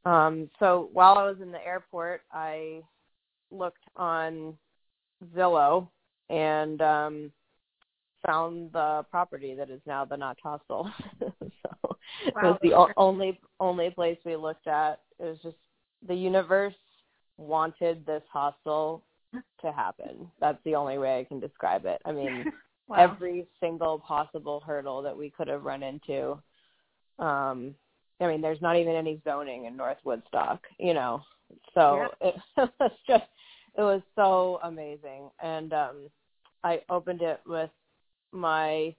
Um, 0.05 0.49
so 0.59 0.90
while 0.93 1.19
I 1.19 1.25
was 1.25 1.37
in 1.40 1.52
the 1.52 1.64
airport, 1.64 2.23
I 2.33 2.83
looked 3.50 3.85
on 3.97 4.55
Zillow 5.37 5.88
and 6.31 6.81
um, 6.81 7.33
found 8.26 8.73
the 8.73 9.05
property 9.11 9.55
that 9.55 9.71
is 9.71 9.81
now 9.87 10.05
the 10.05 10.17
Notch 10.17 10.40
Hostel. 10.43 10.90
so 11.21 11.31
wow. 11.83 11.97
it 12.26 12.35
was 12.43 12.59
the 12.62 12.75
o- 12.75 12.93
only 12.97 13.40
only 13.61 13.90
place 13.90 14.19
we 14.25 14.37
looked 14.37 14.67
at. 14.67 15.00
It 15.19 15.25
was 15.25 15.38
just 15.43 15.57
the 16.07 16.14
universe 16.14 16.75
wanted 17.38 18.04
this 18.04 18.23
hostel 18.30 19.02
to 19.33 19.73
happen. 19.73 20.30
That's 20.40 20.59
the 20.64 20.75
only 20.75 20.99
way 20.99 21.21
I 21.21 21.25
can 21.25 21.40
describe 21.40 21.87
it. 21.87 22.00
I 22.04 22.12
mean, 22.12 22.45
wow. 22.88 22.97
every 22.97 23.47
single 23.61 23.99
possible 23.99 24.62
hurdle 24.66 25.02
that 25.02 25.16
we 25.16 25.30
could 25.30 25.49
have 25.49 25.64
run 25.64 25.83
into. 25.83 26.40
Um, 27.18 27.75
I 28.21 28.26
mean, 28.26 28.40
there's 28.40 28.61
not 28.61 28.76
even 28.76 28.95
any 28.95 29.21
zoning 29.25 29.66
in 29.66 29.76
North 29.76 29.99
Woodstock, 30.04 30.61
you 30.78 30.95
know. 30.95 31.23
So 31.75 32.09
yeah. 32.21 32.30
it 32.59 32.71
was 32.80 32.92
just 33.07 33.25
it 33.76 33.83
was 33.83 34.02
so 34.16 34.61
amazing. 34.62 35.30
And 35.42 35.73
um 35.73 36.11
I 36.64 36.83
opened 36.90 37.23
it 37.23 37.40
with 37.47 37.71
my 38.33 38.95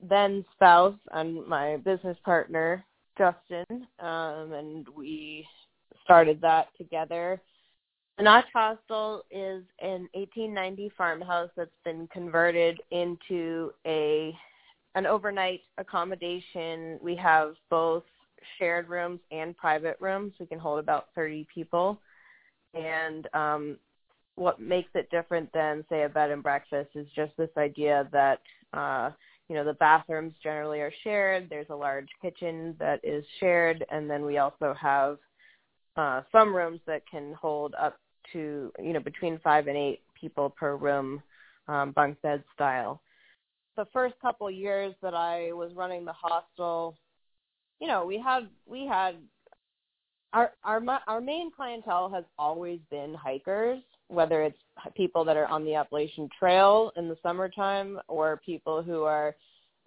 then 0.00 0.44
spouse 0.54 0.98
and 1.12 1.46
my 1.46 1.76
business 1.78 2.16
partner, 2.24 2.84
Justin, 3.16 3.86
um, 4.00 4.52
and 4.52 4.86
we 4.96 5.46
started 6.08 6.40
that 6.40 6.68
together. 6.78 7.38
The 8.16 8.24
Notch 8.24 8.46
Hostel 8.54 9.24
is 9.30 9.62
an 9.80 10.08
1890 10.14 10.90
farmhouse 10.96 11.50
that's 11.54 11.70
been 11.84 12.08
converted 12.10 12.80
into 12.90 13.72
a 13.86 14.34
an 14.94 15.04
overnight 15.04 15.60
accommodation. 15.76 16.98
We 17.02 17.14
have 17.16 17.56
both 17.68 18.04
shared 18.58 18.88
rooms 18.88 19.20
and 19.30 19.54
private 19.54 19.98
rooms. 20.00 20.32
We 20.40 20.46
can 20.46 20.58
hold 20.58 20.78
about 20.78 21.08
30 21.14 21.46
people. 21.54 22.00
And 22.72 23.28
um, 23.34 23.78
what 24.34 24.60
makes 24.60 24.90
it 24.94 25.10
different 25.10 25.52
than, 25.52 25.84
say, 25.90 26.04
a 26.04 26.08
bed 26.08 26.30
and 26.30 26.42
breakfast 26.42 26.88
is 26.94 27.06
just 27.14 27.32
this 27.36 27.50
idea 27.58 28.08
that, 28.12 28.40
uh, 28.72 29.10
you 29.50 29.56
know, 29.56 29.64
the 29.64 29.74
bathrooms 29.74 30.32
generally 30.42 30.80
are 30.80 30.92
shared. 31.04 31.48
There's 31.50 31.70
a 31.70 31.76
large 31.76 32.08
kitchen 32.22 32.74
that 32.78 33.00
is 33.04 33.24
shared. 33.40 33.84
And 33.90 34.08
then 34.08 34.24
we 34.24 34.38
also 34.38 34.74
have 34.80 35.18
uh, 35.98 36.22
some 36.30 36.54
rooms 36.54 36.80
that 36.86 37.02
can 37.10 37.34
hold 37.34 37.74
up 37.74 37.98
to, 38.32 38.72
you 38.78 38.92
know, 38.92 39.00
between 39.00 39.40
five 39.40 39.66
and 39.66 39.76
eight 39.76 40.00
people 40.18 40.48
per 40.48 40.76
room, 40.76 41.20
um, 41.66 41.90
bunk 41.90 42.20
bed 42.22 42.42
style. 42.54 43.02
The 43.76 43.86
first 43.92 44.14
couple 44.22 44.50
years 44.50 44.94
that 45.02 45.14
I 45.14 45.52
was 45.52 45.72
running 45.74 46.04
the 46.04 46.12
hostel, 46.12 46.96
you 47.80 47.88
know, 47.88 48.06
we 48.06 48.18
had 48.18 48.48
we 48.66 48.86
had 48.86 49.16
our 50.32 50.52
our 50.64 50.80
our 51.06 51.20
main 51.20 51.50
clientele 51.50 52.08
has 52.10 52.24
always 52.38 52.78
been 52.90 53.14
hikers, 53.14 53.80
whether 54.06 54.42
it's 54.42 54.58
people 54.96 55.24
that 55.24 55.36
are 55.36 55.46
on 55.46 55.64
the 55.64 55.74
Appalachian 55.74 56.28
Trail 56.38 56.92
in 56.96 57.08
the 57.08 57.16
summertime 57.22 57.98
or 58.06 58.40
people 58.44 58.82
who 58.82 59.02
are 59.02 59.34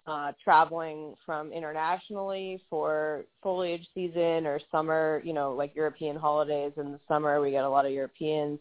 uh, 0.06 0.32
traveling 0.42 1.14
from 1.24 1.52
internationally 1.52 2.60
for 2.68 3.24
foliage 3.42 3.86
season 3.94 4.46
or 4.46 4.60
summer, 4.70 5.22
you 5.24 5.32
know, 5.32 5.52
like 5.52 5.74
European 5.76 6.16
holidays 6.16 6.72
in 6.76 6.92
the 6.92 7.00
summer. 7.06 7.40
We 7.40 7.52
get 7.52 7.64
a 7.64 7.68
lot 7.68 7.86
of 7.86 7.92
Europeans, 7.92 8.58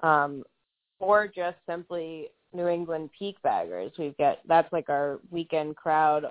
um, 0.00 0.44
or 1.00 1.26
just 1.26 1.56
simply 1.68 2.28
New 2.52 2.68
England 2.68 3.10
peak 3.18 3.36
baggers. 3.42 3.92
We've 3.98 4.16
got 4.16 4.38
that's 4.46 4.72
like 4.72 4.88
our 4.88 5.18
weekend 5.30 5.76
crowd. 5.76 6.26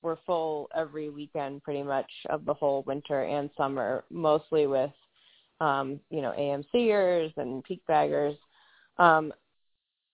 We're 0.00 0.16
full 0.24 0.70
every 0.74 1.10
weekend 1.10 1.62
pretty 1.62 1.82
much 1.82 2.10
of 2.30 2.44
the 2.44 2.54
whole 2.54 2.84
winter 2.86 3.24
and 3.24 3.50
summer, 3.56 4.04
mostly 4.10 4.66
with 4.66 4.92
um, 5.60 5.98
you 6.10 6.22
know, 6.22 6.32
AMCers 6.38 7.36
and 7.36 7.64
peak 7.64 7.82
baggers. 7.88 8.36
Um, 8.98 9.32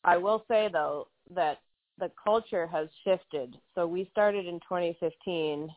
I 0.02 0.16
will 0.16 0.44
say 0.49 0.68
though 0.73 1.08
that 1.34 1.58
the 1.98 2.10
culture 2.22 2.66
has 2.66 2.88
shifted. 3.04 3.56
So 3.74 3.86
we 3.86 4.08
started 4.12 4.46
in 4.46 4.60
2015 4.60 5.68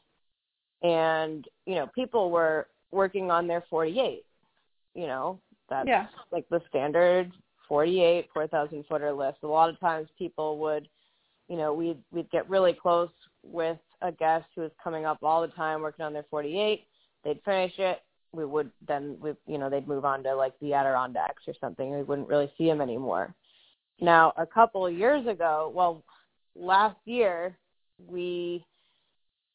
and, 0.83 1.45
you 1.65 1.75
know, 1.75 1.87
people 1.95 2.29
were 2.31 2.67
working 2.91 3.31
on 3.31 3.47
their 3.47 3.63
48. 3.69 4.23
You 4.93 5.07
know, 5.07 5.39
that's 5.69 5.87
yeah. 5.87 6.07
like 6.31 6.47
the 6.49 6.61
standard 6.69 7.31
48 7.67 8.29
4,000 8.33 8.85
footer 8.87 9.11
lifts. 9.11 9.43
A 9.43 9.47
lot 9.47 9.69
of 9.69 9.79
times 9.79 10.07
people 10.17 10.57
would, 10.59 10.87
you 11.49 11.57
know, 11.57 11.73
we'd 11.73 11.99
we'd 12.11 12.29
get 12.31 12.49
really 12.49 12.73
close 12.73 13.09
with 13.43 13.77
a 14.01 14.11
guest 14.11 14.45
who 14.55 14.61
was 14.61 14.71
coming 14.83 15.05
up 15.05 15.19
all 15.23 15.41
the 15.41 15.47
time 15.49 15.81
working 15.81 16.05
on 16.05 16.13
their 16.13 16.25
48. 16.29 16.85
They'd 17.23 17.41
finish 17.43 17.73
it. 17.77 18.01
We 18.31 18.45
would 18.45 18.71
then, 18.87 19.17
we, 19.21 19.31
you 19.47 19.57
know, 19.57 19.69
they'd 19.69 19.87
move 19.87 20.05
on 20.05 20.23
to 20.23 20.35
like 20.35 20.53
the 20.61 20.73
Adirondacks 20.73 21.43
or 21.47 21.53
something. 21.59 21.91
We 21.91 22.03
wouldn't 22.03 22.27
really 22.27 22.51
see 22.57 22.65
them 22.65 22.81
anymore. 22.81 23.33
Now, 23.99 24.33
a 24.37 24.45
couple 24.45 24.85
of 24.85 24.93
years 24.93 25.25
ago, 25.27 25.71
well, 25.73 26.03
last 26.55 26.97
year, 27.05 27.57
we 28.05 28.65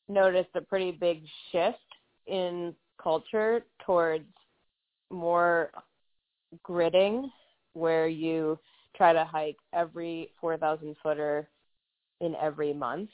noticed 0.09 0.51
a 0.55 0.61
pretty 0.61 0.93
big 0.93 1.23
shift 1.51 1.79
in 2.27 2.75
culture 3.03 3.65
towards 3.85 4.25
more 5.11 5.71
gridding 6.67 7.31
where 7.75 8.09
you 8.09 8.59
try 8.97 9.13
to 9.13 9.25
hike 9.25 9.57
every 9.73 10.31
4,000 10.41 10.97
footer 11.03 11.49
in 12.21 12.35
every 12.37 12.73
month, 12.73 13.11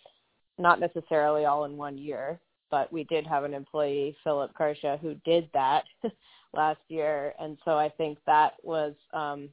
not 0.58 0.80
necessarily 0.80 1.44
all 1.44 1.64
in 1.64 1.76
one 1.76 1.96
year, 1.96 2.40
but 2.70 2.92
we 2.92 3.04
did 3.04 3.26
have 3.26 3.44
an 3.44 3.54
employee, 3.54 4.16
Philip 4.24 4.52
Karsha, 4.58 4.98
who 5.00 5.14
did 5.24 5.48
that 5.54 5.84
last 6.54 6.80
year. 6.88 7.34
And 7.38 7.56
so 7.64 7.78
I 7.78 7.88
think 7.90 8.18
that 8.26 8.54
was 8.62 8.94
um, 9.12 9.48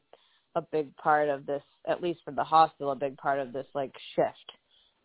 a 0.55 0.61
big 0.61 0.95
part 0.97 1.29
of 1.29 1.45
this, 1.45 1.63
at 1.87 2.01
least 2.01 2.19
for 2.25 2.31
the 2.31 2.43
hostel, 2.43 2.91
a 2.91 2.95
big 2.95 3.17
part 3.17 3.39
of 3.39 3.53
this 3.53 3.67
like 3.73 3.93
shift. 4.15 4.51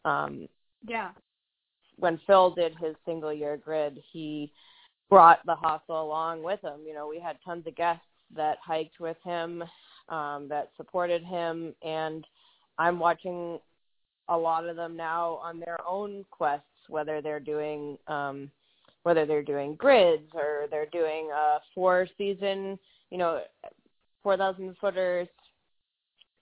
Um, 0.05 0.49
yeah. 0.87 1.11
When 1.99 2.19
Phil 2.27 2.55
did 2.55 2.75
his 2.81 2.97
single 3.05 3.33
year 3.33 3.57
grid, 3.57 4.01
he 4.13 4.53
brought 5.11 5.45
the 5.45 5.55
hostel 5.55 6.03
along 6.03 6.43
with 6.43 6.63
him. 6.63 6.81
You 6.87 6.95
know, 6.95 7.07
we 7.09 7.21
had 7.21 7.37
tons 7.45 7.67
of 7.67 7.77
guests 7.77 8.05
that 8.35 8.59
hiked 8.65 9.01
with 9.01 9.17
him 9.25 9.65
um, 10.09 10.49
that 10.49 10.71
supported 10.77 11.23
him, 11.23 11.75
and 11.83 12.27
I'm 12.79 12.99
watching 12.99 13.59
a 14.29 14.37
lot 14.37 14.67
of 14.67 14.77
them 14.77 14.97
now 14.97 15.41
on 15.43 15.61
their 15.61 15.79
own 15.87 16.25
quests, 16.31 16.65
whether 16.89 17.21
they're 17.21 17.41
doing 17.41 17.99
um, 18.07 18.51
whether 19.03 19.27
they're 19.27 19.43
doing 19.43 19.75
grids 19.77 20.31
or 20.35 20.67
they're 20.71 20.87
doing 20.87 21.31
a 21.35 21.59
four 21.75 22.07
season, 22.17 22.79
you 23.11 23.19
know, 23.19 23.41
four 24.23 24.37
thousand 24.37 24.77
footers. 24.81 25.29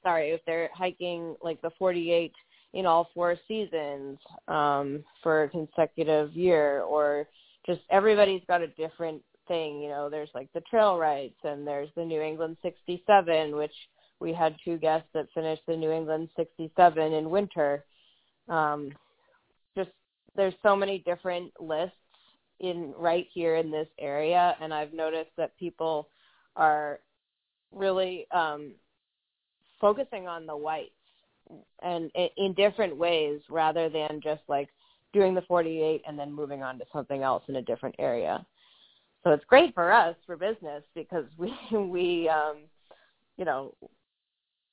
Sorry, 0.09 0.31
if 0.31 0.41
they're 0.47 0.71
hiking 0.73 1.37
like 1.43 1.61
the 1.61 1.71
48 1.79 2.33
in 2.73 2.87
all 2.87 3.11
four 3.12 3.37
seasons 3.47 4.17
um, 4.49 5.05
for 5.23 5.43
a 5.43 5.50
consecutive 5.50 6.33
year, 6.33 6.81
or 6.81 7.29
just 7.67 7.81
everybody's 7.91 8.41
got 8.49 8.62
a 8.62 8.69
different 8.69 9.21
thing. 9.49 9.83
You 9.83 9.91
know, 9.91 10.09
there's 10.09 10.31
like 10.35 10.49
the 10.55 10.62
Trailwrights 10.73 11.45
and 11.45 11.67
there's 11.67 11.91
the 11.95 12.07
New 12.07 12.23
England 12.23 12.57
67, 12.62 13.55
which 13.55 13.75
we 14.19 14.33
had 14.33 14.57
two 14.65 14.79
guests 14.79 15.09
that 15.12 15.27
finished 15.35 15.61
the 15.69 15.77
New 15.77 15.91
England 15.91 16.31
67 16.37 17.12
in 17.12 17.29
winter. 17.29 17.85
Um, 18.49 18.93
just 19.77 19.91
there's 20.37 20.55
so 20.62 20.75
many 20.75 21.00
different 21.00 21.53
lists 21.61 21.97
in 22.61 22.95
right 22.97 23.27
here 23.35 23.57
in 23.57 23.71
this 23.71 23.88
area, 23.99 24.57
and 24.62 24.73
I've 24.73 24.95
noticed 24.95 25.33
that 25.37 25.55
people 25.59 26.09
are 26.57 27.00
really 27.73 28.27
um, 28.31 28.73
focusing 29.81 30.27
on 30.27 30.47
the 30.47 30.57
whites 30.57 30.91
and 31.83 32.11
in 32.37 32.53
different 32.55 32.97
ways 32.97 33.41
rather 33.49 33.89
than 33.89 34.21
just 34.23 34.43
like 34.49 34.69
doing 35.13 35.35
the 35.35 35.43
48 35.43 36.03
and 36.07 36.19
then 36.19 36.33
moving 36.33 36.63
on 36.63 36.79
to 36.79 36.85
something 36.93 37.23
else 37.23 37.43
in 37.49 37.57
a 37.57 37.63
different 37.63 37.95
area 37.99 38.45
so 39.25 39.31
it's 39.31 39.45
great 39.47 39.75
for 39.75 39.93
us 39.93 40.15
for 40.27 40.37
business 40.37 40.83
because 40.95 41.25
we 41.39 41.53
we 41.73 42.29
um 42.29 42.59
you 43.37 43.45
know 43.45 43.75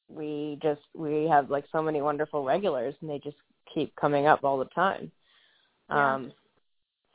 we 0.08 0.60
just 0.62 0.82
we 0.94 1.28
have 1.28 1.50
like 1.50 1.66
so 1.72 1.82
many 1.82 2.02
wonderful 2.02 2.44
regulars 2.44 2.94
and 3.02 3.10
they 3.10 3.20
just 3.20 3.38
keep 3.74 3.96
coming 3.96 4.28
up 4.28 4.44
all 4.44 4.58
the 4.58 4.66
time 4.66 5.12
yeah. 5.90 6.16
um 6.16 6.32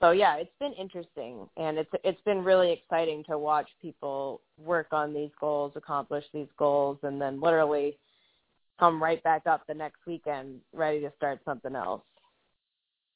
so 0.01 0.13
yeah, 0.13 0.37
it's 0.37 0.51
been 0.59 0.73
interesting, 0.73 1.49
and 1.57 1.79
it's 1.79 1.91
it's 2.05 2.21
been 2.23 2.43
really 2.43 2.73
exciting 2.73 3.23
to 3.29 3.39
watch 3.39 3.69
people 3.83 4.41
work 4.59 4.89
on 4.93 5.13
these 5.13 5.31
goals, 5.39 5.73
accomplish 5.77 6.25
these 6.33 6.49
goals, 6.59 6.99
and 7.03 7.21
then 7.21 7.41
literally 7.41 7.99
come 8.79 9.03
right 9.03 9.23
back 9.23 9.43
up 9.47 9.67
the 9.67 9.75
next 9.75 9.99
weekend, 10.07 10.61
ready 10.73 11.01
to 11.01 11.13
start 11.17 11.41
something 11.45 11.77
else. 11.77 12.03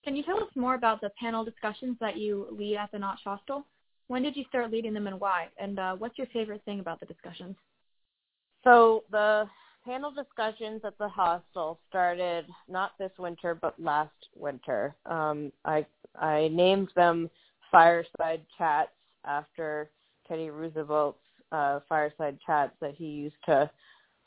Can 0.05 0.15
you 0.15 0.23
tell 0.23 0.37
us 0.37 0.51
more 0.55 0.75
about 0.75 1.01
the 1.01 1.11
panel 1.19 1.43
discussions 1.43 1.97
that 2.01 2.19
you 2.19 2.47
lead 2.51 2.77
at 2.77 2.93
the 2.93 2.99
Notch 2.99 3.21
Hostel? 3.25 3.67
When 4.09 4.23
did 4.23 4.37
you 4.37 4.45
start 4.51 4.71
leading 4.71 4.93
them, 4.93 5.07
and 5.07 5.19
why? 5.19 5.49
And 5.59 5.79
uh, 5.79 5.97
what's 5.97 6.19
your 6.19 6.27
favorite 6.27 6.63
thing 6.67 6.81
about 6.81 7.01
the 7.01 7.07
discussions? 7.07 7.57
So 8.63 9.05
the 9.11 9.47
panel 9.85 10.11
discussions 10.11 10.81
at 10.85 10.97
the 10.99 11.09
hostel 11.09 11.79
started 11.89 12.47
not 12.69 12.93
this 12.99 13.11
winter 13.19 13.55
but 13.55 13.81
last 13.81 14.11
winter. 14.35 14.95
Um, 15.07 15.53
I 15.65 15.85
I 16.17 16.49
named 16.53 16.89
them 16.95 17.31
fireside 17.71 18.43
chats 18.57 18.91
after 19.25 19.91
Teddy 20.29 20.51
Roosevelt's 20.51 21.19
uh, 21.53 21.81
fireside 21.89 22.39
chats 22.45 22.73
that 22.81 22.95
he 22.95 23.07
used 23.07 23.37
to 23.47 23.71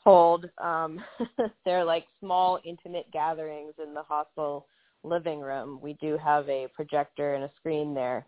hold. 0.04 0.48
Um, 0.58 1.00
they're 1.64 1.84
like 1.84 2.06
small, 2.20 2.58
intimate 2.64 3.10
gatherings 3.12 3.74
in 3.82 3.94
the 3.94 4.02
hostel 4.02 4.66
living 5.02 5.40
room. 5.40 5.80
We 5.80 5.94
do 5.94 6.18
have 6.22 6.48
a 6.48 6.68
projector 6.74 7.34
and 7.34 7.44
a 7.44 7.50
screen 7.58 7.94
there, 7.94 8.26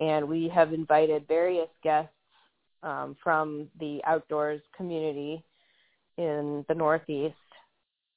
and 0.00 0.28
we 0.28 0.48
have 0.48 0.72
invited 0.72 1.26
various 1.26 1.68
guests 1.82 2.12
um, 2.82 3.16
from 3.22 3.68
the 3.80 4.00
outdoors 4.06 4.60
community 4.76 5.42
in 6.18 6.64
the 6.68 6.74
Northeast 6.74 7.34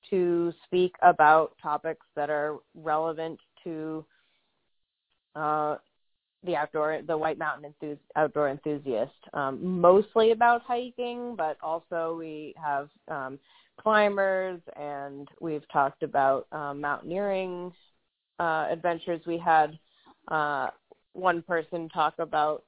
to 0.09 0.51
speak 0.65 0.93
about 1.01 1.53
topics 1.61 2.05
that 2.15 2.29
are 2.29 2.57
relevant 2.75 3.39
to 3.63 4.05
uh, 5.35 5.77
the 6.43 6.55
outdoor, 6.55 7.01
the 7.05 7.17
White 7.17 7.37
Mountain 7.37 7.73
enthus- 7.81 7.99
outdoor 8.15 8.49
enthusiast, 8.49 9.13
um, 9.33 9.79
mostly 9.79 10.31
about 10.31 10.63
hiking, 10.63 11.35
but 11.37 11.57
also 11.61 12.15
we 12.17 12.53
have 12.61 12.89
um, 13.07 13.39
climbers 13.79 14.59
and 14.75 15.29
we've 15.39 15.67
talked 15.71 16.03
about 16.03 16.47
um, 16.51 16.81
mountaineering 16.81 17.71
uh, 18.39 18.67
adventures. 18.71 19.21
We 19.25 19.37
had 19.37 19.77
uh, 20.29 20.69
one 21.13 21.43
person 21.43 21.87
talk 21.89 22.15
about 22.17 22.63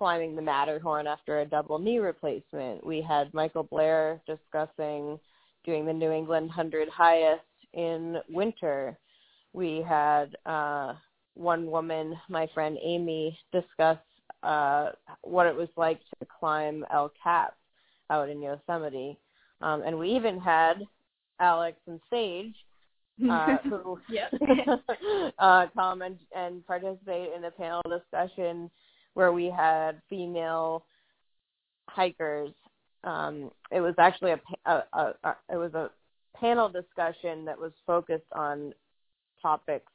climbing 0.00 0.34
the 0.34 0.40
Matterhorn 0.40 1.06
after 1.06 1.40
a 1.40 1.44
double 1.44 1.78
knee 1.78 1.98
replacement. 1.98 2.82
We 2.86 3.02
had 3.02 3.34
Michael 3.34 3.64
Blair 3.64 4.18
discussing 4.26 5.20
doing 5.66 5.84
the 5.84 5.92
New 5.92 6.10
England 6.10 6.46
100 6.46 6.88
highest 6.88 7.42
in 7.74 8.16
winter. 8.30 8.96
We 9.52 9.84
had 9.86 10.38
uh, 10.46 10.94
one 11.34 11.66
woman, 11.66 12.18
my 12.30 12.48
friend 12.54 12.78
Amy, 12.82 13.38
discuss 13.52 13.98
uh, 14.42 14.92
what 15.20 15.46
it 15.46 15.54
was 15.54 15.68
like 15.76 16.00
to 16.18 16.26
climb 16.40 16.82
El 16.90 17.12
Cap 17.22 17.52
out 18.08 18.30
in 18.30 18.40
Yosemite. 18.40 19.18
Um, 19.60 19.82
and 19.82 19.98
we 19.98 20.16
even 20.16 20.40
had 20.40 20.76
Alex 21.40 21.76
and 21.86 22.00
Sage 22.08 22.54
uh, 23.30 23.58
who 23.64 23.98
uh, 25.38 25.66
come 25.74 26.00
and, 26.00 26.16
and 26.34 26.66
participate 26.66 27.34
in 27.36 27.44
a 27.44 27.50
panel 27.50 27.82
discussion 27.86 28.70
where 29.14 29.32
we 29.32 29.46
had 29.46 30.00
female 30.08 30.84
hikers. 31.88 32.50
Um, 33.04 33.50
it 33.70 33.80
was 33.80 33.94
actually 33.98 34.32
a, 34.32 34.40
a, 34.66 34.82
a, 34.92 35.14
a 35.24 35.36
it 35.52 35.56
was 35.56 35.74
a 35.74 35.90
panel 36.38 36.68
discussion 36.68 37.44
that 37.44 37.58
was 37.58 37.72
focused 37.86 38.30
on 38.32 38.72
topics 39.42 39.92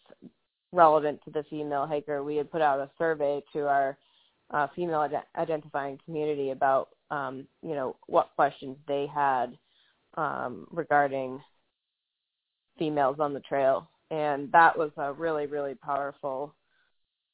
relevant 0.71 1.19
to 1.25 1.31
the 1.31 1.43
female 1.49 1.85
hiker. 1.85 2.23
We 2.23 2.35
had 2.35 2.51
put 2.51 2.61
out 2.61 2.79
a 2.79 2.89
survey 2.97 3.41
to 3.53 3.67
our 3.67 3.97
uh, 4.51 4.67
female 4.75 5.01
ad- 5.01 5.23
identifying 5.37 5.99
community 6.05 6.51
about 6.51 6.89
um, 7.11 7.47
you 7.61 7.75
know 7.75 7.95
what 8.07 8.31
questions 8.35 8.77
they 8.87 9.07
had 9.13 9.57
um, 10.15 10.67
regarding 10.71 11.41
females 12.77 13.17
on 13.19 13.33
the 13.33 13.39
trail, 13.41 13.89
and 14.11 14.51
that 14.51 14.77
was 14.77 14.91
a 14.97 15.13
really 15.13 15.45
really 15.45 15.75
powerful 15.75 16.53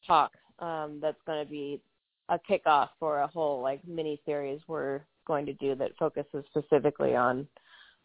talk 0.05 0.31
um, 0.61 0.99
that's 1.01 1.21
going 1.25 1.43
to 1.43 1.49
be 1.49 1.81
a 2.29 2.39
kickoff 2.49 2.89
for 2.99 3.19
a 3.19 3.27
whole 3.27 3.61
like 3.61 3.85
mini 3.87 4.21
series 4.25 4.61
we're 4.67 5.01
going 5.27 5.45
to 5.45 5.53
do 5.53 5.75
that 5.75 5.91
focuses 5.97 6.43
specifically 6.49 7.15
on 7.15 7.47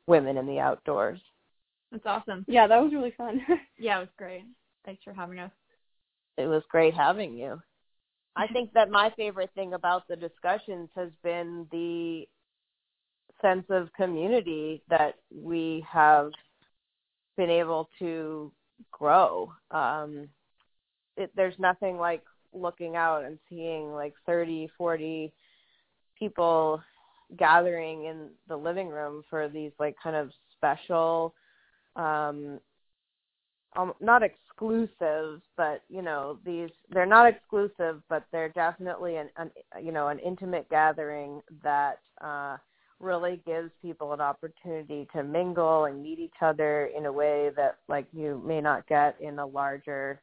women 0.07 0.37
in 0.37 0.47
the 0.47 0.59
outdoors. 0.59 1.21
That's 1.93 2.05
awesome. 2.07 2.45
Yeah, 2.49 2.67
that 2.67 2.83
was 2.83 2.93
really 2.93 3.15
fun. 3.17 3.41
yeah, 3.79 3.99
it 3.99 4.01
was 4.01 4.09
great. 4.19 4.45
Thanks 4.85 5.03
for 5.05 5.13
having 5.13 5.39
us. 5.39 5.53
It 6.37 6.47
was 6.47 6.63
great 6.71 6.95
having 6.95 7.35
you. 7.35 7.61
I 8.37 8.47
think 8.49 8.73
that 8.75 8.91
my 8.91 9.11
favorite 9.17 9.51
thing 9.55 9.73
about 9.73 10.07
the 10.09 10.17
discussions 10.17 10.91
has 10.95 11.09
been 11.23 11.67
the 11.73 12.27
sense 13.41 13.65
of 13.71 13.93
community 13.95 14.83
that 14.91 15.15
we 15.35 15.85
have 15.91 16.33
been 17.37 17.51
able 17.51 17.89
to 17.99 18.53
grow. 18.93 19.53
Um, 19.71 20.29
it, 21.17 21.31
there's 21.35 21.59
nothing 21.59 21.97
like 21.97 22.23
looking 22.57 22.97
out 22.97 23.25
and 23.25 23.39
seeing 23.49 23.93
like 23.93 24.15
30, 24.27 24.69
40 24.77 25.33
people 26.19 26.81
gathering 27.37 28.05
in 28.05 28.29
the 28.49 28.57
living 28.57 28.89
room 28.89 29.23
for 29.29 29.49
these 29.49 29.73
like 29.79 29.97
kind 30.03 30.17
of 30.17 30.31
special 30.57 31.35
um 31.97 32.61
um, 33.77 33.93
not 34.01 34.23
exclusive, 34.23 35.41
but 35.57 35.83
you 35.89 36.03
know 36.03 36.39
these 36.45 36.71
they're 36.91 37.07
not 37.07 37.29
exclusive, 37.29 38.03
but 38.09 38.25
they're 38.33 38.49
definitely 38.51 39.17
an, 39.17 39.29
an 39.37 39.51
you 39.83 39.93
know 39.93 40.09
an 40.09 40.19
intimate 40.19 40.69
gathering 40.71 41.43
that 41.63 41.99
uh, 42.23 42.57
really 43.01 43.43
gives 43.47 43.71
people 43.83 44.13
an 44.13 44.21
opportunity 44.21 45.07
to 45.15 45.23
mingle 45.23 45.85
and 45.85 46.03
meet 46.03 46.19
each 46.19 46.35
other 46.41 46.91
in 46.97 47.07
a 47.07 47.13
way 47.13 47.51
that 47.57 47.77
like 47.89 48.07
you 48.13 48.43
may 48.47 48.61
not 48.61 48.87
get 48.89 49.17
in 49.21 49.39
a 49.39 49.47
larger 49.47 50.21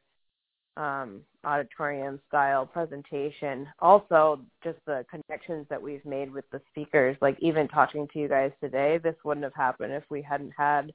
um, 0.76 1.20
auditorium 1.44 2.20
style 2.28 2.66
presentation. 2.66 3.68
Also, 3.80 4.40
just 4.62 4.78
the 4.86 5.04
connections 5.10 5.66
that 5.70 5.80
we've 5.80 6.04
made 6.04 6.32
with 6.32 6.44
the 6.50 6.60
speakers, 6.70 7.16
like 7.20 7.36
even 7.40 7.68
talking 7.68 8.08
to 8.12 8.18
you 8.18 8.28
guys 8.28 8.52
today, 8.60 8.98
this 9.02 9.14
wouldn't 9.24 9.44
have 9.44 9.54
happened 9.54 9.92
if 9.92 10.04
we 10.10 10.20
hadn't 10.22 10.52
had 10.56 10.92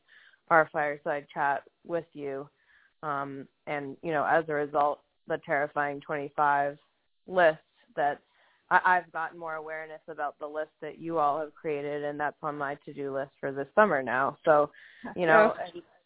our 0.50 0.70
fireside 0.72 1.26
chat 1.34 1.64
with 1.86 2.06
you. 2.14 2.50
Um, 3.04 3.48
and, 3.68 3.96
you 4.04 4.12
know, 4.12 4.26
as 4.26 4.44
a 4.50 4.54
result, 4.54 5.02
the 5.28 5.40
Terrifying 5.46 6.02
25 6.02 6.78
list 7.28 7.60
that 7.96 8.20
I- 8.72 8.82
I've 8.86 9.12
gotten 9.12 9.40
more 9.40 9.56
awareness 9.56 10.02
about 10.08 10.38
the 10.40 10.48
list 10.48 10.72
that 10.82 11.00
you 11.00 11.18
all 11.18 11.40
have 11.40 11.54
created, 11.56 12.04
and 12.04 12.20
that's 12.20 12.38
on 12.44 12.58
my 12.58 12.76
to-do 12.86 13.14
list 13.14 13.32
for 13.40 13.52
this 13.52 13.68
summer 13.74 14.04
now. 14.04 14.38
So, 14.46 14.72
you 15.16 15.26
know, 15.26 15.54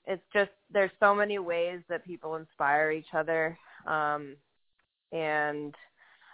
it's 0.05 0.23
just 0.33 0.51
there's 0.71 0.91
so 0.99 1.15
many 1.15 1.39
ways 1.39 1.79
that 1.89 2.05
people 2.05 2.35
inspire 2.35 2.91
each 2.91 3.13
other 3.13 3.57
um 3.87 4.35
and 5.11 5.75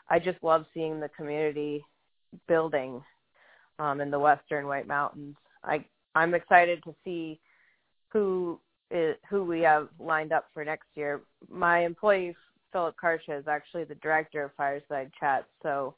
i 0.09 0.17
just 0.17 0.41
love 0.43 0.65
seeing 0.73 0.99
the 0.99 1.09
community 1.09 1.83
building 2.47 3.01
um 3.79 4.01
in 4.01 4.11
the 4.11 4.19
western 4.19 4.67
white 4.67 4.87
mountains. 4.87 5.35
I 5.63 5.83
i'm 6.15 6.33
excited 6.33 6.83
to 6.83 6.95
see 7.03 7.39
who 8.09 8.59
is 8.91 9.15
who 9.29 9.43
we 9.43 9.61
have 9.61 9.87
lined 9.99 10.31
up 10.31 10.45
for 10.51 10.65
next 10.65 10.87
year. 10.95 11.21
My 11.49 11.85
employee 11.85 12.35
philip 12.71 12.95
karsha 13.01 13.39
is 13.39 13.47
actually 13.47 13.83
the 13.83 13.95
director 13.95 14.43
of 14.43 14.51
fireside 14.55 15.11
chat 15.19 15.45
so 15.63 15.95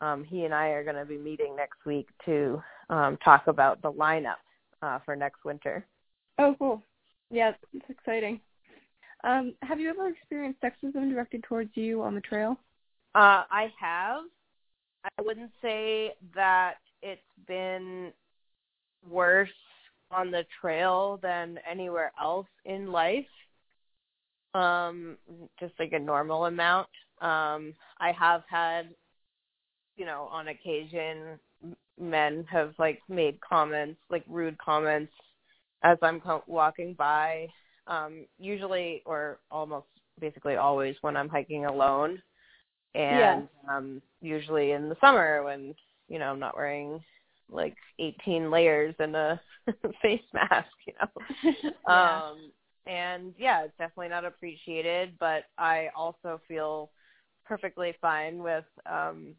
um 0.00 0.24
he 0.24 0.44
and 0.44 0.54
i 0.54 0.68
are 0.68 0.84
going 0.84 0.96
to 0.96 1.04
be 1.04 1.18
meeting 1.18 1.54
next 1.56 1.84
week 1.86 2.08
to 2.24 2.62
um 2.90 3.16
talk 3.24 3.46
about 3.46 3.80
the 3.82 3.92
lineup 3.92 4.36
uh 4.82 4.98
for 5.04 5.16
next 5.16 5.44
winter. 5.44 5.84
Oh 6.38 6.54
cool 6.58 6.82
yeah, 7.30 7.52
it's 7.72 7.90
exciting. 7.90 8.40
Um, 9.24 9.54
have 9.62 9.80
you 9.80 9.90
ever 9.90 10.08
experienced 10.08 10.60
sexism 10.62 11.10
directed 11.10 11.42
towards 11.42 11.70
you 11.74 12.02
on 12.02 12.14
the 12.14 12.20
trail? 12.20 12.56
Uh, 13.14 13.44
I 13.50 13.68
have. 13.80 14.24
I 15.04 15.22
wouldn't 15.22 15.50
say 15.62 16.12
that 16.34 16.74
it's 17.02 17.20
been 17.46 18.12
worse 19.08 19.48
on 20.10 20.30
the 20.30 20.44
trail 20.60 21.18
than 21.22 21.58
anywhere 21.70 22.12
else 22.20 22.46
in 22.64 22.90
life. 22.92 23.26
Um, 24.54 25.18
just 25.60 25.74
like 25.78 25.92
a 25.92 25.98
normal 25.98 26.46
amount. 26.46 26.88
Um, 27.20 27.74
I 27.98 28.12
have 28.18 28.42
had, 28.48 28.90
you 29.96 30.06
know, 30.06 30.28
on 30.32 30.48
occasion, 30.48 31.38
men 32.00 32.46
have 32.50 32.74
like 32.78 33.00
made 33.08 33.40
comments, 33.40 34.00
like 34.10 34.24
rude 34.28 34.56
comments 34.58 35.12
as 35.82 35.98
I'm 36.02 36.20
walking 36.46 36.94
by, 36.94 37.48
um, 37.86 38.26
usually 38.38 39.02
or 39.06 39.38
almost 39.50 39.86
basically 40.20 40.56
always 40.56 40.96
when 41.00 41.16
I'm 41.16 41.28
hiking 41.28 41.66
alone, 41.66 42.20
and 42.94 43.48
yeah. 43.68 43.76
um, 43.76 44.02
usually 44.20 44.72
in 44.72 44.88
the 44.88 44.96
summer 45.00 45.42
when 45.44 45.74
you 46.08 46.18
know 46.18 46.30
I'm 46.32 46.40
not 46.40 46.56
wearing 46.56 47.02
like 47.50 47.76
18 47.98 48.50
layers 48.50 48.94
and 48.98 49.16
a 49.16 49.40
face 50.02 50.20
mask, 50.34 50.68
you 50.86 50.92
know. 51.00 51.52
yeah. 51.88 52.22
Um, 52.28 52.52
and 52.86 53.34
yeah, 53.38 53.64
it's 53.64 53.76
definitely 53.78 54.08
not 54.08 54.24
appreciated, 54.24 55.14
but 55.18 55.44
I 55.58 55.88
also 55.96 56.40
feel 56.48 56.90
perfectly 57.46 57.94
fine 58.00 58.38
with 58.38 58.64
um 58.90 59.34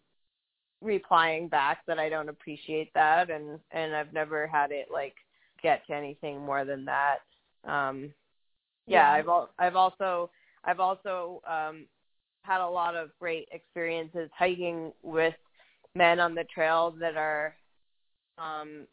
replying 0.82 1.48
back 1.48 1.80
that 1.88 2.00
I 2.00 2.10
don't 2.10 2.30
appreciate 2.30 2.92
that 2.94 3.30
and 3.30 3.60
and 3.72 3.96
I've 3.96 4.14
never 4.14 4.48
had 4.48 4.72
it 4.72 4.88
like 4.92 5.16
get 5.62 5.86
to 5.88 5.94
anything 5.94 6.40
more 6.40 6.66
than 6.66 6.86
that. 6.86 7.18
Um 7.66 8.14
yeah, 8.88 9.12
yeah. 9.12 9.12
I've 9.12 9.28
al- 9.28 9.50
I've 9.60 9.76
also 9.76 10.30
I've 10.64 10.80
also 10.80 11.42
um 11.48 11.86
had 12.44 12.62
a 12.62 12.68
lot 12.68 12.96
of 12.96 13.10
great 13.20 13.48
experiences 13.52 14.30
hiking 14.38 14.92
with 15.04 15.36
men 15.96 16.20
on 16.20 16.34
the 16.36 16.46
trail 16.46 16.92
that 17.00 17.16
are 17.18 17.56
um 18.38 18.88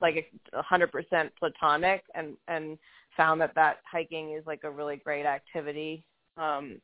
like 0.00 0.30
a 0.52 0.62
hundred 0.62 0.92
percent 0.92 1.32
platonic 1.38 2.02
and 2.14 2.36
and 2.48 2.78
found 3.16 3.40
that 3.40 3.54
that 3.54 3.78
hiking 3.90 4.32
is 4.32 4.44
like 4.46 4.60
a 4.64 4.70
really 4.70 4.96
great 4.96 5.24
activity 5.24 6.04
um 6.36 6.80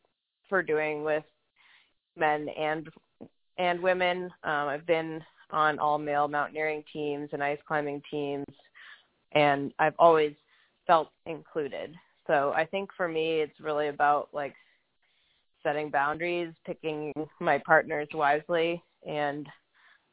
for 0.48 0.62
doing 0.62 1.02
with 1.04 1.24
men 2.16 2.48
and 2.58 2.88
and 3.58 3.80
women 3.80 4.24
um 4.44 4.68
i've 4.68 4.86
been 4.86 5.22
on 5.50 5.78
all 5.78 5.98
male 5.98 6.28
mountaineering 6.28 6.82
teams 6.92 7.28
and 7.32 7.42
ice 7.42 7.58
climbing 7.66 8.00
teams 8.10 8.44
and 9.32 9.72
i've 9.78 9.94
always 9.98 10.34
felt 10.86 11.10
included 11.26 11.94
so 12.26 12.52
i 12.56 12.64
think 12.64 12.90
for 12.96 13.08
me 13.08 13.40
it's 13.40 13.60
really 13.60 13.88
about 13.88 14.28
like 14.32 14.54
setting 15.62 15.90
boundaries 15.90 16.52
picking 16.64 17.12
my 17.40 17.58
partners 17.66 18.08
wisely 18.14 18.82
and 19.06 19.46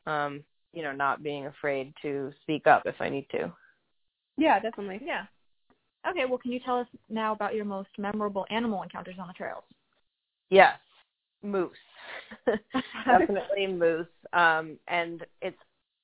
um 0.05 0.43
you 0.77 0.83
know, 0.83 0.91
not 0.91 1.23
being 1.23 1.47
afraid 1.47 1.91
to 2.03 2.31
speak 2.43 2.67
up 2.67 2.83
if 2.85 2.95
I 2.99 3.09
need 3.09 3.27
to. 3.31 3.51
Yeah, 4.37 4.59
definitely. 4.59 5.01
Yeah. 5.03 5.23
Okay, 6.07 6.25
well, 6.25 6.37
can 6.37 6.51
you 6.51 6.59
tell 6.59 6.77
us 6.79 6.87
now 7.09 7.33
about 7.33 7.55
your 7.55 7.65
most 7.65 7.89
memorable 7.97 8.45
animal 8.51 8.83
encounters 8.83 9.15
on 9.19 9.27
the 9.27 9.33
trails? 9.33 9.63
Yes, 10.51 10.77
moose. 11.41 11.71
Definitely 13.05 13.67
moose. 13.67 14.05
Um, 14.33 14.77
and 14.87 15.25
it's 15.41 15.57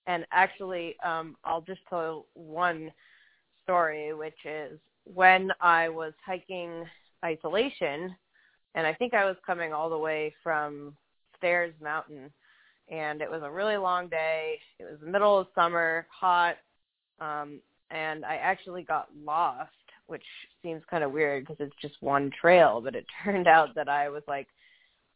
and 0.08 0.26
actually, 0.32 0.96
um, 1.04 1.36
I'll 1.44 1.62
just 1.62 1.82
tell 1.90 2.26
one 2.34 2.92
story, 3.64 4.14
which 4.14 4.46
is 4.46 4.80
when 5.06 5.52
I 5.62 5.90
was 5.90 6.14
hiking 6.26 6.86
isolation, 7.24 8.16
and 8.76 8.88
I 8.88 8.94
think 8.94 9.14
I 9.14 9.26
was 9.26 9.38
coming 9.46 9.72
all 9.72 9.90
the 9.90 9.98
way 9.98 10.34
from 10.44 10.96
Stairs 11.38 11.74
Mountain 11.82 12.32
and 12.90 13.22
it 13.22 13.30
was 13.30 13.42
a 13.44 13.52
really 13.52 13.78
long 13.78 14.08
day. 14.08 14.60
It 14.80 14.84
was 14.84 15.00
the 15.00 15.10
middle 15.10 15.40
of 15.40 15.48
summer, 15.56 16.06
hot, 16.10 16.58
um, 17.20 17.60
and 17.92 18.26
I 18.26 18.36
actually 18.36 18.84
got 18.84 19.08
lost, 19.24 19.72
which 20.08 20.24
seems 20.62 20.84
kind 20.90 21.04
of 21.04 21.12
weird 21.12 21.46
because 21.46 21.66
it's 21.66 21.76
just 21.82 22.02
one 22.02 22.32
trail. 22.40 22.82
But 22.84 22.96
it 22.96 23.06
turned 23.24 23.48
out 23.48 23.74
that 23.76 23.90
I 23.90 24.10
was 24.10 24.24
like 24.28 24.48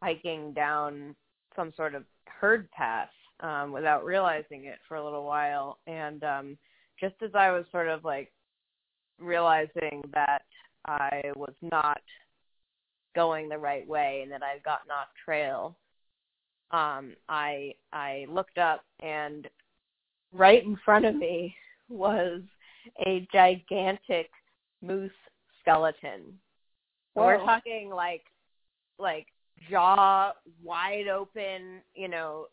hiking 0.02 0.54
down 0.54 1.16
some 1.56 1.74
sort 1.76 1.96
of 1.96 2.04
herd 2.26 2.70
path 2.72 3.10
um, 3.42 3.72
without 3.72 4.06
realizing 4.06 4.66
it 4.66 4.80
for 4.88 4.98
a 4.98 5.04
little 5.04 5.24
while. 5.24 5.80
And 5.88 6.24
um, 6.24 6.58
just 7.00 7.16
as 7.22 7.32
I 7.34 7.52
was 7.52 7.66
sort 7.72 7.88
of 7.88 8.04
like 8.04 8.32
realizing 9.20 10.04
that 10.14 10.44
I 10.86 11.22
was 11.36 11.54
not 11.62 12.02
going 13.16 13.50
the 13.50 13.58
right 13.58 13.88
way 13.88 14.22
and 14.24 14.32
that 14.32 14.44
I'd 14.44 14.64
gotten 14.64 14.92
off 14.92 15.08
trail, 15.24 15.76
um, 16.72 17.16
I 17.30 17.74
I 17.94 18.26
looked 18.30 18.58
up 18.58 18.84
and 19.02 19.48
right 20.34 20.64
in 20.64 20.78
front 20.84 21.06
of 21.06 21.16
me 21.16 21.56
was 21.90 22.42
a 23.06 23.28
gigantic 23.32 24.30
moose 24.82 25.12
skeleton. 25.62 26.22
We're 27.16 27.38
talking 27.40 27.90
like 27.90 28.24
like 29.00 29.28
jaw 29.70 30.34
wide 30.64 31.08
open, 31.08 31.82
you 31.96 32.08
know, 32.08 32.48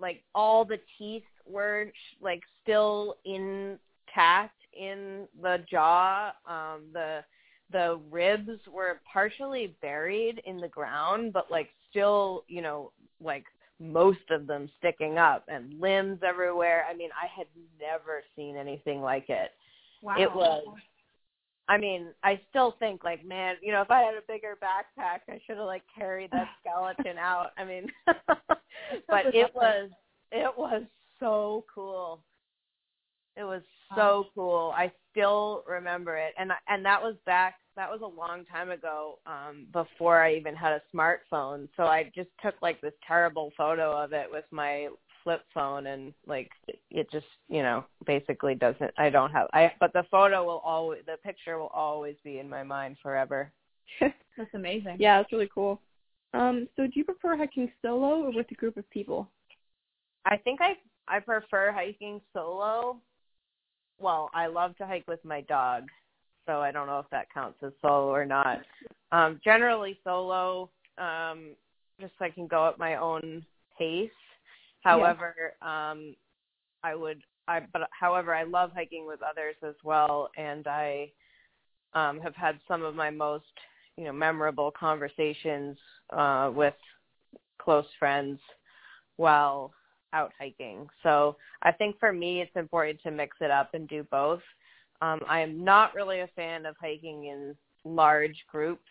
like 0.00 0.22
all 0.34 0.64
the 0.64 0.78
teeth 0.98 1.24
were 1.46 1.92
like 2.20 2.42
still 2.62 3.16
intact 3.24 4.58
in 4.78 5.26
the 5.40 5.64
jaw. 5.70 6.32
Um 6.46 6.82
the 6.92 7.24
the 7.72 8.00
ribs 8.10 8.60
were 8.72 9.00
partially 9.12 9.74
buried 9.82 10.40
in 10.46 10.60
the 10.60 10.68
ground 10.68 11.32
but 11.32 11.50
like 11.50 11.68
still, 11.90 12.44
you 12.48 12.62
know, 12.62 12.92
like 13.20 13.44
most 13.80 14.30
of 14.30 14.46
them 14.46 14.70
sticking 14.78 15.18
up 15.18 15.44
and 15.48 15.78
limbs 15.80 16.20
everywhere. 16.26 16.84
I 16.90 16.94
mean, 16.94 17.10
I 17.12 17.26
had 17.26 17.46
never 17.80 18.22
seen 18.34 18.56
anything 18.56 19.00
like 19.00 19.28
it. 19.28 19.50
Wow. 20.02 20.16
It 20.18 20.34
was 20.34 20.64
I 21.68 21.78
mean, 21.78 22.08
I 22.22 22.40
still 22.48 22.76
think 22.78 23.02
like, 23.02 23.24
man, 23.24 23.56
you 23.60 23.72
know, 23.72 23.82
if 23.82 23.90
I 23.90 24.02
had 24.02 24.14
a 24.14 24.22
bigger 24.28 24.56
backpack, 24.62 25.20
I 25.28 25.40
should 25.46 25.56
have 25.56 25.66
like 25.66 25.82
carried 25.96 26.30
that 26.30 26.48
skeleton 26.60 27.18
out. 27.18 27.50
I 27.58 27.64
mean, 27.64 27.90
but 28.06 29.34
it 29.34 29.54
was 29.54 29.90
it 30.30 30.52
was 30.56 30.82
so 31.18 31.64
cool. 31.72 32.22
It 33.36 33.44
was 33.44 33.62
so 33.94 34.26
cool. 34.34 34.72
I 34.76 34.90
still 35.10 35.64
remember 35.68 36.16
it, 36.16 36.34
and 36.38 36.52
and 36.68 36.84
that 36.84 37.02
was 37.02 37.16
back 37.26 37.56
that 37.76 37.90
was 37.90 38.00
a 38.00 38.06
long 38.06 38.44
time 38.46 38.70
ago 38.70 39.18
um 39.26 39.66
before 39.72 40.22
I 40.22 40.34
even 40.34 40.54
had 40.54 40.72
a 40.72 40.82
smartphone. 40.94 41.68
So 41.76 41.84
I 41.84 42.10
just 42.14 42.30
took 42.42 42.54
like 42.62 42.80
this 42.80 42.94
terrible 43.06 43.52
photo 43.56 43.92
of 43.92 44.12
it 44.12 44.26
with 44.30 44.44
my 44.50 44.88
flip 45.26 45.42
phone 45.52 45.88
and 45.88 46.14
like 46.28 46.48
it 46.92 47.10
just, 47.10 47.26
you 47.48 47.60
know, 47.60 47.84
basically 48.06 48.54
doesn't 48.54 48.92
I 48.96 49.10
don't 49.10 49.32
have 49.32 49.48
I 49.52 49.72
but 49.80 49.92
the 49.92 50.04
photo 50.08 50.44
will 50.44 50.62
always 50.64 51.02
the 51.04 51.16
picture 51.24 51.58
will 51.58 51.72
always 51.74 52.14
be 52.22 52.38
in 52.38 52.48
my 52.48 52.62
mind 52.62 52.96
forever. 53.02 53.50
That's 54.00 54.54
amazing. 54.54 54.98
Yeah, 55.00 55.18
that's 55.18 55.32
really 55.32 55.50
cool. 55.52 55.80
Um 56.32 56.68
so 56.76 56.84
do 56.84 56.92
you 56.94 57.04
prefer 57.04 57.36
hiking 57.36 57.72
solo 57.82 58.22
or 58.22 58.32
with 58.32 58.46
a 58.52 58.54
group 58.54 58.76
of 58.76 58.88
people? 58.90 59.28
I 60.26 60.36
think 60.36 60.60
I 60.62 60.74
I 61.08 61.18
prefer 61.18 61.72
hiking 61.72 62.20
solo. 62.32 63.00
Well, 63.98 64.30
I 64.32 64.46
love 64.46 64.76
to 64.76 64.86
hike 64.86 65.08
with 65.08 65.24
my 65.24 65.40
dog 65.40 65.86
so 66.46 66.60
I 66.60 66.70
don't 66.70 66.86
know 66.86 67.00
if 67.00 67.10
that 67.10 67.26
counts 67.34 67.58
as 67.64 67.72
solo 67.82 68.08
or 68.10 68.24
not. 68.24 68.60
Um, 69.10 69.40
generally 69.42 69.98
solo, 70.04 70.70
um, 70.98 71.56
just 72.00 72.12
so 72.16 72.26
I 72.26 72.30
can 72.30 72.46
go 72.46 72.68
at 72.68 72.78
my 72.78 72.94
own 72.96 73.44
pace. 73.76 74.10
However, 74.86 75.34
yeah. 75.60 75.90
um, 75.90 76.14
I 76.84 76.94
would, 76.94 77.20
I 77.48 77.60
but 77.72 77.88
however, 77.90 78.34
I 78.34 78.44
love 78.44 78.70
hiking 78.72 79.06
with 79.06 79.20
others 79.22 79.56
as 79.66 79.74
well, 79.82 80.30
and 80.36 80.66
I 80.68 81.10
um, 81.94 82.20
have 82.20 82.36
had 82.36 82.60
some 82.68 82.84
of 82.84 82.94
my 82.94 83.10
most, 83.10 83.44
you 83.96 84.04
know, 84.04 84.12
memorable 84.12 84.70
conversations 84.70 85.76
uh, 86.10 86.52
with 86.54 86.74
close 87.58 87.86
friends 87.98 88.38
while 89.16 89.72
out 90.12 90.30
hiking. 90.38 90.86
So 91.02 91.36
I 91.62 91.72
think 91.72 91.98
for 91.98 92.12
me, 92.12 92.40
it's 92.40 92.54
important 92.54 93.00
to 93.02 93.10
mix 93.10 93.36
it 93.40 93.50
up 93.50 93.74
and 93.74 93.88
do 93.88 94.06
both. 94.10 94.42
Um, 95.02 95.20
I 95.28 95.40
am 95.40 95.64
not 95.64 95.94
really 95.94 96.20
a 96.20 96.28
fan 96.36 96.64
of 96.64 96.76
hiking 96.80 97.24
in 97.24 97.56
large 97.84 98.36
groups 98.50 98.88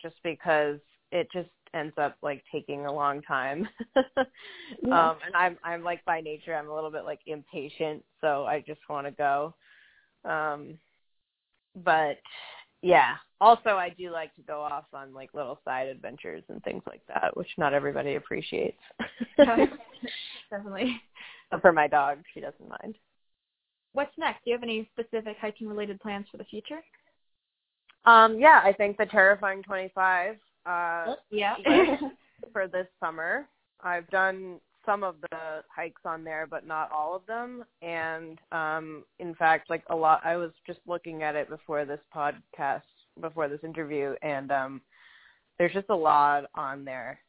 just 0.00 0.16
because 0.22 0.78
it 1.10 1.28
just 1.32 1.50
ends 1.74 1.94
up 1.98 2.16
like 2.22 2.42
taking 2.50 2.86
a 2.86 2.92
long 2.92 3.22
time. 3.22 3.68
yeah. 3.96 5.10
Um 5.10 5.16
and 5.24 5.34
I'm 5.34 5.58
I'm 5.64 5.82
like 5.82 6.04
by 6.04 6.20
nature 6.20 6.54
I'm 6.54 6.68
a 6.68 6.74
little 6.74 6.90
bit 6.90 7.04
like 7.04 7.20
impatient, 7.26 8.04
so 8.20 8.44
I 8.44 8.62
just 8.66 8.80
want 8.88 9.06
to 9.06 9.12
go. 9.12 9.54
Um 10.24 10.78
but 11.76 12.18
yeah, 12.82 13.14
also 13.40 13.70
I 13.70 13.90
do 13.90 14.10
like 14.10 14.34
to 14.36 14.42
go 14.42 14.60
off 14.60 14.84
on 14.92 15.14
like 15.14 15.34
little 15.34 15.60
side 15.64 15.88
adventures 15.88 16.42
and 16.48 16.62
things 16.64 16.82
like 16.86 17.02
that, 17.08 17.36
which 17.36 17.48
not 17.58 17.74
everybody 17.74 18.16
appreciates. 18.16 18.80
Definitely. 20.50 21.00
But 21.50 21.60
for 21.60 21.72
my 21.72 21.86
dog, 21.86 22.18
she 22.34 22.40
doesn't 22.40 22.68
mind 22.68 22.96
what's 23.92 24.16
next? 24.18 24.44
Do 24.44 24.50
you 24.50 24.56
have 24.56 24.62
any 24.62 24.88
specific 24.92 25.36
hiking 25.40 25.68
related 25.68 26.00
plans 26.00 26.26
for 26.30 26.36
the 26.36 26.44
future? 26.44 26.80
Um, 28.04 28.38
yeah, 28.38 28.60
I 28.64 28.72
think 28.72 28.96
the 28.96 29.06
Terrifying 29.06 29.62
25 29.62 30.36
uh 30.66 31.14
yeah. 31.30 31.56
for 32.52 32.68
this 32.68 32.86
summer. 33.00 33.46
I've 33.82 34.08
done 34.10 34.60
some 34.84 35.04
of 35.04 35.16
the 35.30 35.62
hikes 35.74 36.02
on 36.04 36.24
there 36.24 36.46
but 36.48 36.66
not 36.66 36.90
all 36.90 37.14
of 37.14 37.24
them 37.26 37.64
and 37.82 38.38
um 38.50 39.04
in 39.20 39.34
fact 39.36 39.70
like 39.70 39.84
a 39.90 39.96
lot 39.96 40.20
I 40.24 40.36
was 40.36 40.50
just 40.66 40.80
looking 40.86 41.22
at 41.22 41.36
it 41.36 41.48
before 41.48 41.84
this 41.84 42.00
podcast 42.14 42.82
before 43.20 43.48
this 43.48 43.60
interview 43.62 44.14
and 44.22 44.50
um 44.50 44.80
there's 45.58 45.72
just 45.72 45.90
a 45.90 45.94
lot 45.94 46.46
on 46.56 46.84
there 46.84 47.20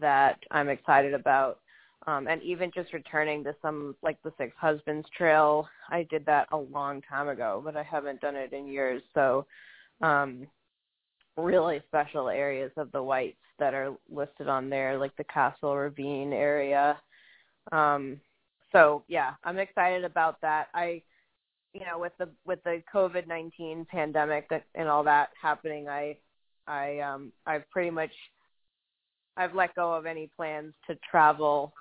that 0.00 0.38
I'm 0.50 0.70
excited 0.70 1.12
about 1.12 1.58
um, 2.06 2.28
and 2.28 2.42
even 2.42 2.70
just 2.74 2.92
returning 2.92 3.42
to 3.44 3.54
some 3.62 3.96
like 4.02 4.18
the 4.22 4.32
Six 4.36 4.52
Husbands 4.58 5.06
Trail, 5.16 5.66
I 5.88 6.06
did 6.10 6.26
that 6.26 6.48
a 6.52 6.56
long 6.56 7.00
time 7.02 7.28
ago, 7.28 7.62
but 7.64 7.76
I 7.76 7.82
haven't 7.82 8.20
done 8.20 8.36
it 8.36 8.52
in 8.52 8.66
years. 8.66 9.02
So, 9.14 9.46
um, 10.02 10.46
really 11.36 11.82
special 11.88 12.28
areas 12.28 12.70
of 12.76 12.92
the 12.92 13.02
Whites 13.02 13.36
that 13.58 13.74
are 13.74 13.94
listed 14.10 14.48
on 14.48 14.68
there, 14.68 14.98
like 14.98 15.16
the 15.16 15.24
Castle 15.24 15.76
Ravine 15.76 16.32
area. 16.32 16.98
Um, 17.72 18.20
so 18.72 19.04
yeah, 19.08 19.34
I'm 19.44 19.58
excited 19.58 20.04
about 20.04 20.40
that. 20.42 20.68
I, 20.74 21.02
you 21.72 21.80
know, 21.80 21.98
with 21.98 22.12
the 22.18 22.28
with 22.44 22.62
the 22.64 22.82
COVID 22.92 23.26
nineteen 23.26 23.86
pandemic 23.90 24.50
and 24.74 24.88
all 24.88 25.04
that 25.04 25.30
happening, 25.40 25.88
I 25.88 26.16
I 26.66 27.00
um 27.00 27.32
I've 27.46 27.68
pretty 27.70 27.90
much 27.90 28.12
I've 29.36 29.54
let 29.54 29.74
go 29.74 29.92
of 29.92 30.06
any 30.06 30.30
plans 30.36 30.74
to 30.86 30.96
travel 31.10 31.72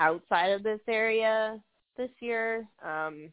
outside 0.00 0.48
of 0.48 0.62
this 0.62 0.80
area 0.88 1.60
this 1.96 2.10
year. 2.20 2.68
Um 2.84 3.32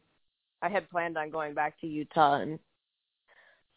I 0.62 0.68
had 0.68 0.90
planned 0.90 1.18
on 1.18 1.30
going 1.30 1.54
back 1.54 1.78
to 1.80 1.86
Utah 1.86 2.40
and 2.40 2.58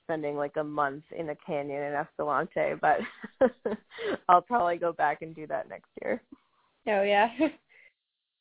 spending 0.10 0.36
like 0.36 0.58
a 0.58 0.64
month 0.64 1.04
in 1.16 1.30
a 1.30 1.36
canyon 1.36 1.84
in 1.84 1.94
Escalante, 1.94 2.74
but 2.82 2.98
I'll 4.30 4.42
probably 4.42 4.78
go 4.78 4.92
back 4.92 5.22
and 5.22 5.36
do 5.36 5.46
that 5.46 5.70
next 5.70 5.90
year. 6.02 6.20
Oh 6.88 7.04
yeah. 7.04 7.30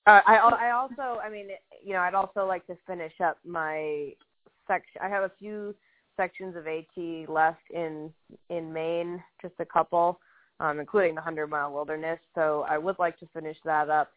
uh, 0.06 0.20
I 0.26 0.36
I 0.36 0.70
also 0.70 1.20
I 1.20 1.28
mean 1.28 1.48
you 1.84 1.92
know 1.92 2.00
I'd 2.00 2.14
also 2.14 2.46
like 2.46 2.66
to 2.68 2.76
finish 2.86 3.12
up 3.22 3.38
my 3.44 4.12
section. 4.66 5.02
I 5.02 5.08
have 5.10 5.24
a 5.24 5.32
few 5.38 5.74
sections 6.16 6.56
of 6.56 6.66
AT 6.66 7.28
left 7.28 7.60
in 7.70 8.10
in 8.48 8.72
Maine, 8.72 9.22
just 9.42 9.54
a 9.58 9.66
couple, 9.66 10.18
um, 10.60 10.80
including 10.80 11.14
the 11.14 11.20
Hundred 11.20 11.48
Mile 11.48 11.72
Wilderness. 11.72 12.18
So 12.34 12.64
I 12.66 12.78
would 12.78 12.98
like 12.98 13.18
to 13.18 13.28
finish 13.34 13.58
that 13.66 13.90
up, 13.90 14.10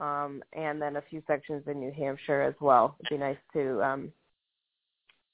um, 0.00 0.42
and 0.52 0.82
then 0.82 0.96
a 0.96 1.02
few 1.08 1.22
sections 1.26 1.62
in 1.66 1.80
New 1.80 1.92
Hampshire 1.92 2.42
as 2.42 2.54
well. 2.60 2.96
It'd 3.00 3.18
be 3.18 3.24
nice 3.24 3.38
to 3.54 3.82
um, 3.82 4.12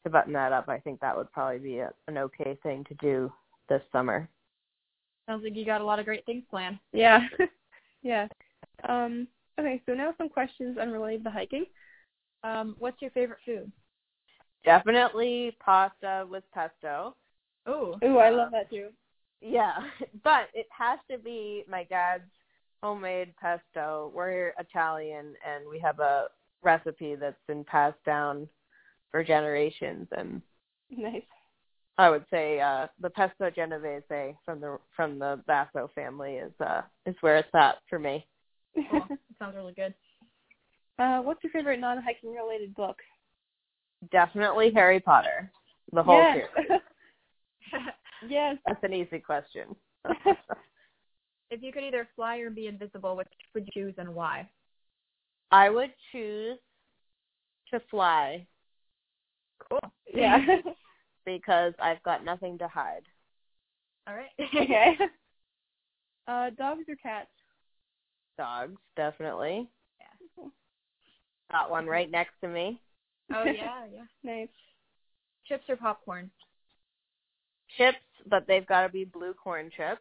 to 0.05 0.11
button 0.11 0.33
that 0.33 0.53
up. 0.53 0.69
I 0.69 0.79
think 0.79 1.01
that 1.01 1.17
would 1.17 1.33
probably 1.33 1.59
be 1.59 1.79
a, 1.79 1.91
an 2.09 2.19
okay 2.19 2.59
thing 2.63 2.85
to 2.89 2.95
do 2.95 3.33
this 3.69 3.83
summer. 3.93 4.29
Sounds 5.27 5.45
like 5.45 5.57
you 5.57 5.65
got 5.65 5.81
a 5.81 5.85
lot 5.85 5.99
of 5.99 6.05
great 6.05 6.27
things 6.27 6.43
planned. 6.51 6.79
Yeah. 6.93 7.21
yeah. 8.03 8.27
Um, 8.89 9.29
okay, 9.59 9.83
so 9.87 9.93
now 9.93 10.15
some 10.19 10.29
questions 10.29 10.79
unrelated 10.79 11.25
to 11.25 11.31
hiking. 11.31 11.67
Um, 12.43 12.75
what's 12.79 13.01
your 13.03 13.11
favorite 13.11 13.39
food? 13.45 13.71
Definitely 14.65 15.57
pasta 15.61 16.27
with 16.29 16.45
pesto. 16.53 17.15
Oh. 17.67 17.99
Ooh, 18.05 18.19
I 18.19 18.31
love 18.31 18.51
that 18.53 18.71
too. 18.71 18.89
Yeah, 19.41 19.75
but 20.25 20.49
it 20.55 20.67
has 20.77 20.99
to 21.11 21.19
be 21.19 21.65
my 21.69 21.85
dad's 21.85 22.25
homemade 22.83 23.35
pesto. 23.41 24.11
We're 24.15 24.55
Italian 24.59 25.35
and 25.47 25.69
we 25.69 25.79
have 25.81 26.01
a 26.01 26.29
recipe 26.63 27.15
that's 27.15 27.41
been 27.47 27.65
passed 27.65 28.03
down 28.05 28.49
for 29.11 29.25
generations 29.25 30.07
and 30.17 30.43
nice. 30.91 31.23
I 31.99 32.09
would 32.09 32.25
say 32.31 32.61
uh 32.61 32.87
the 33.01 33.11
pesto 33.11 33.51
genovese 33.51 34.03
from 34.45 34.61
the 34.61 34.79
from 34.95 35.19
the 35.19 35.43
Basso 35.47 35.91
family 35.95 36.35
is 36.35 36.53
uh 36.61 36.83
is 37.07 37.17
where 37.21 37.37
it's 37.37 37.55
at 37.55 37.77
for 37.89 37.99
me. 37.99 38.27
Cool. 38.91 39.07
sounds 39.39 39.57
really 39.57 39.75
good. 39.75 39.95
Uh 40.99 41.21
what's 41.21 41.43
your 41.43 41.53
favorite 41.53 41.81
non 41.81 42.03
hiking 42.03 42.33
related 42.35 42.75
book? 42.75 42.97
Definitely 44.11 44.73
Harry 44.75 45.01
Potter. 45.01 45.51
The 45.93 46.03
whole 46.03 46.19
yes. 46.19 46.47
series. 46.55 46.81
yes. 48.29 48.57
That's 48.67 48.83
an 48.85 48.95
easy 48.95 49.19
question. 49.19 49.75
if 51.51 51.63
you 51.63 51.73
could 51.73 51.83
either 51.83 52.09
fly 52.17 52.39
or 52.39 52.51
be 52.51 52.67
invisible, 52.67 53.17
which 53.17 53.29
would 53.55 53.69
you 53.75 53.85
choose 53.85 53.95
and 53.99 54.15
why? 54.15 54.49
I 55.51 55.69
would 55.69 55.93
choose 56.13 56.59
to 57.73 57.81
fly. 57.91 58.47
Cool. 59.71 59.93
Yeah. 60.13 60.45
because 61.25 61.73
I've 61.81 62.03
got 62.03 62.25
nothing 62.25 62.59
to 62.59 62.69
hide. 62.69 63.03
All 64.07 64.15
right. 64.15 64.31
okay. 64.57 64.97
Uh, 66.27 66.51
dogs 66.51 66.85
or 66.89 66.97
cats? 66.97 67.29
Dogs, 68.39 68.81
definitely. 68.97 69.69
Yeah. 69.99 70.45
Got 71.51 71.71
one 71.71 71.87
right 71.87 72.11
next 72.11 72.35
to 72.43 72.49
me. 72.49 72.81
Oh 73.35 73.45
yeah, 73.47 73.85
yeah. 73.93 74.05
Nice. 74.23 74.49
Chips 75.47 75.65
or 75.69 75.77
popcorn? 75.77 76.31
Chips, 77.77 77.99
but 78.29 78.45
they've 78.47 78.67
got 78.67 78.83
to 78.83 78.89
be 78.89 79.05
blue 79.05 79.35
corn 79.35 79.71
chips. 79.77 80.01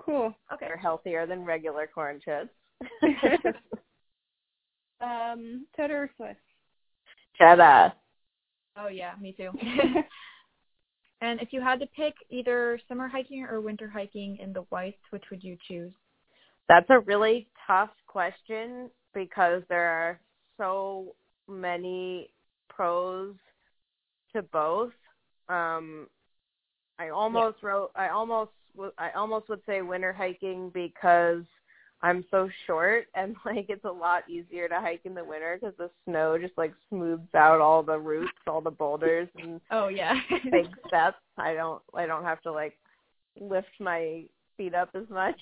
Cool. 0.00 0.34
Okay. 0.52 0.66
They're 0.66 0.76
healthier 0.76 1.26
than 1.26 1.44
regular 1.44 1.86
corn 1.86 2.20
chips. 2.24 2.48
um, 5.00 5.66
cheddar 5.76 6.04
or 6.04 6.10
Swiss? 6.16 6.36
Cheddar. 7.36 7.92
Oh 8.76 8.88
yeah, 8.88 9.14
me 9.20 9.34
too. 9.36 9.50
and 11.20 11.40
if 11.40 11.52
you 11.52 11.60
had 11.60 11.80
to 11.80 11.86
pick 11.86 12.14
either 12.30 12.78
summer 12.88 13.08
hiking 13.08 13.46
or 13.48 13.60
winter 13.60 13.88
hiking 13.88 14.38
in 14.38 14.52
the 14.52 14.62
Whites, 14.70 15.00
which 15.10 15.24
would 15.30 15.42
you 15.42 15.56
choose? 15.68 15.92
That's 16.68 16.88
a 16.90 17.00
really 17.00 17.48
tough 17.66 17.90
question 18.06 18.90
because 19.12 19.62
there 19.68 19.86
are 19.86 20.20
so 20.58 21.14
many 21.48 22.30
pros 22.68 23.34
to 24.34 24.42
both. 24.42 24.92
Um, 25.48 26.08
I 26.98 27.10
almost 27.10 27.58
yeah. 27.62 27.68
wrote. 27.68 27.90
I 27.94 28.08
almost. 28.08 28.52
I 28.98 29.10
almost 29.12 29.48
would 29.48 29.60
say 29.66 29.82
winter 29.82 30.12
hiking 30.12 30.70
because 30.74 31.44
I'm 32.04 32.22
so 32.30 32.50
short 32.66 33.06
and 33.14 33.34
like 33.46 33.66
it's 33.70 33.84
a 33.84 33.90
lot 33.90 34.28
easier 34.28 34.68
to 34.68 34.78
hike 34.78 35.00
in 35.04 35.14
the 35.14 35.24
winter 35.24 35.58
because 35.58 35.74
the 35.78 35.90
snow 36.04 36.36
just 36.38 36.56
like 36.58 36.74
smooths 36.90 37.34
out 37.34 37.60
all 37.60 37.82
the 37.82 37.98
roots, 37.98 38.32
all 38.46 38.60
the 38.60 38.70
boulders 38.70 39.28
and 39.42 39.60
oh 39.70 39.88
yeah, 39.88 40.14
big 40.52 40.66
steps. 40.86 41.16
I 41.38 41.54
don't. 41.54 41.82
I 41.94 42.06
don't 42.06 42.24
have 42.24 42.42
to 42.42 42.52
like 42.52 42.74
lift 43.40 43.68
my 43.80 44.24
feet 44.56 44.74
up 44.74 44.90
as 44.94 45.08
much 45.10 45.34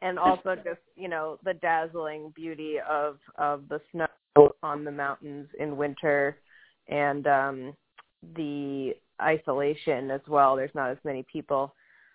and 0.00 0.16
also 0.16 0.54
just 0.54 0.78
you 0.94 1.08
know 1.08 1.38
the 1.42 1.54
dazzling 1.54 2.32
beauty 2.36 2.76
of 2.88 3.18
of 3.36 3.62
the 3.68 3.80
snow 3.90 4.06
on 4.62 4.84
the 4.84 4.92
mountains 4.92 5.48
in 5.58 5.76
winter 5.76 6.38
and 6.86 7.26
um 7.26 7.74
the 8.36 8.92
isolation 9.20 10.12
as 10.12 10.20
well 10.28 10.54
there's 10.54 10.74
not 10.76 10.90
as 10.90 10.98
many 11.02 11.24
people 11.32 11.74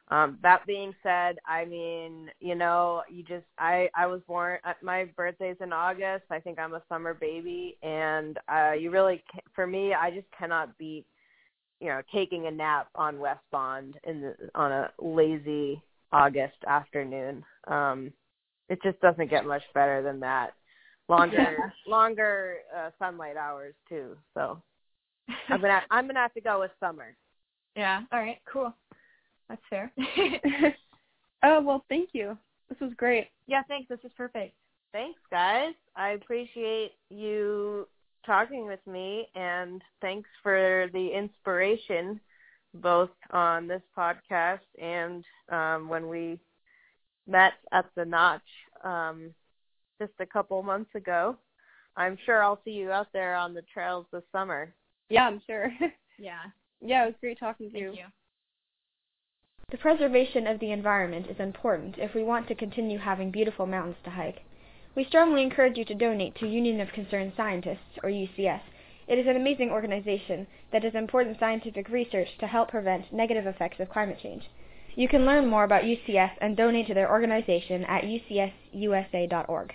um 0.10 0.38
that 0.42 0.66
being 0.68 0.94
said 1.02 1.38
i 1.48 1.64
mean 1.64 2.30
you 2.40 2.56
know 2.56 3.04
you 3.10 3.24
just 3.24 3.46
i 3.58 3.90
i 3.96 4.06
was 4.06 4.22
born 4.28 4.58
my 4.82 5.06
birthday's 5.16 5.58
in 5.62 5.72
august 5.72 6.24
i 6.30 6.40
think 6.40 6.60
i'm 6.60 6.74
a 6.74 6.84
summer 6.90 7.14
baby 7.14 7.78
and 7.84 8.38
uh 8.52 8.72
you 8.72 8.92
really 8.92 9.24
for 9.56 9.66
me 9.66 9.94
i 9.94 10.12
just 10.12 10.28
cannot 10.38 10.78
beat 10.78 11.06
you 11.80 11.88
know 11.88 12.02
taking 12.14 12.48
a 12.48 12.52
nap 12.52 12.88
on 12.96 13.20
west 13.20 13.44
bond 13.52 13.96
in 14.04 14.22
the 14.22 14.36
on 14.56 14.72
a 14.72 14.90
lazy 15.00 15.82
August 16.14 16.58
afternoon. 16.68 17.44
Um, 17.68 18.14
it 18.70 18.80
just 18.84 19.00
doesn't 19.02 19.30
get 19.30 19.46
much 19.46 19.64
better 19.74 20.02
than 20.02 20.20
that. 20.22 20.54
Longer, 21.10 21.36
yeah. 21.36 21.70
longer 21.92 22.58
uh, 22.76 22.92
sunlight 23.00 23.36
hours 23.36 23.74
too. 23.90 24.16
So 24.34 24.62
I'm 25.50 25.60
gonna, 25.60 25.82
I'm 25.92 26.08
gonna 26.08 26.20
have 26.20 26.34
to 26.36 26.42
go 26.42 26.62
with 26.62 26.72
summer. 26.80 27.16
Yeah. 27.76 28.04
All 28.14 28.20
right. 28.20 28.38
Cool. 28.52 28.74
That's 29.54 29.62
fair. 29.70 29.92
oh 31.44 31.62
well, 31.62 31.86
thank 31.88 32.10
you. 32.14 32.38
This 32.70 32.80
was 32.80 32.92
great. 32.98 33.28
Yeah. 33.46 33.62
Thanks. 33.68 33.88
This 33.88 34.00
is 34.04 34.12
perfect. 34.18 34.56
Thanks, 34.92 35.20
guys. 35.30 35.74
I 35.96 36.10
appreciate 36.12 36.94
you 37.10 37.88
talking 38.26 38.66
with 38.66 38.80
me, 38.88 39.28
and 39.36 39.82
thanks 40.02 40.30
for 40.42 40.88
the 40.94 41.10
inspiration 41.16 42.20
both 42.76 43.12
on 43.30 43.68
this 43.68 43.84
podcast 43.96 44.62
and 44.82 45.24
um, 45.50 45.88
when 45.88 46.08
we 46.08 46.40
met 47.28 47.54
at 47.72 47.86
the 47.96 48.06
Notch 48.06 48.42
um, 48.84 49.30
just 50.02 50.14
a 50.20 50.26
couple 50.26 50.64
months 50.64 50.96
ago. 50.96 51.38
I'm 51.96 52.18
sure 52.26 52.44
I'll 52.44 52.60
see 52.66 52.72
you 52.72 52.92
out 52.92 53.10
there 53.14 53.36
on 53.36 53.54
the 53.54 53.62
trails 53.72 54.08
this 54.12 54.24
summer. 54.32 54.74
Yeah, 55.10 55.28
I'm 55.28 55.42
sure. 55.46 55.72
yeah. 56.18 56.40
Yeah, 56.82 57.04
it 57.04 57.08
was 57.08 57.16
great 57.22 57.40
talking 57.40 57.68
to 57.68 57.74
Thank 57.74 57.84
you. 57.84 57.92
you. 57.92 58.06
The 59.74 59.80
preservation 59.80 60.46
of 60.46 60.60
the 60.60 60.72
environment 60.72 61.26
is 61.32 61.40
important 61.40 61.98
if 61.98 62.14
we 62.14 62.24
want 62.24 62.48
to 62.48 62.54
continue 62.54 63.00
having 63.00 63.32
beautiful 63.32 63.66
mountains 63.66 63.98
to 64.04 64.12
hike. 64.12 64.44
We 64.94 65.04
strongly 65.04 65.42
encourage 65.42 65.80
you 65.80 65.86
to 65.86 65.96
donate 65.96 66.36
to 66.36 66.48
Union 66.48 66.80
of 66.80 66.94
Concerned 66.94 67.34
Scientists, 67.36 67.98
or 68.04 68.12
UCS, 68.12 68.62
it 69.08 69.18
is 69.18 69.26
an 69.26 69.36
amazing 69.36 69.72
organization 69.72 70.46
that 70.72 70.84
does 70.84 70.94
important 70.94 71.40
scientific 71.40 71.90
research 71.90 72.38
to 72.38 72.46
help 72.46 72.70
prevent 72.70 73.12
negative 73.12 73.48
effects 73.48 73.80
of 73.80 73.90
climate 73.90 74.20
change. 74.22 74.44
You 74.94 75.08
can 75.08 75.26
learn 75.26 75.48
more 75.48 75.64
about 75.64 75.86
UCS 75.86 76.34
and 76.40 76.56
donate 76.56 76.86
to 76.86 76.94
their 76.94 77.10
organization 77.10 77.84
at 77.86 78.04
ucsusa.org. 78.04 79.74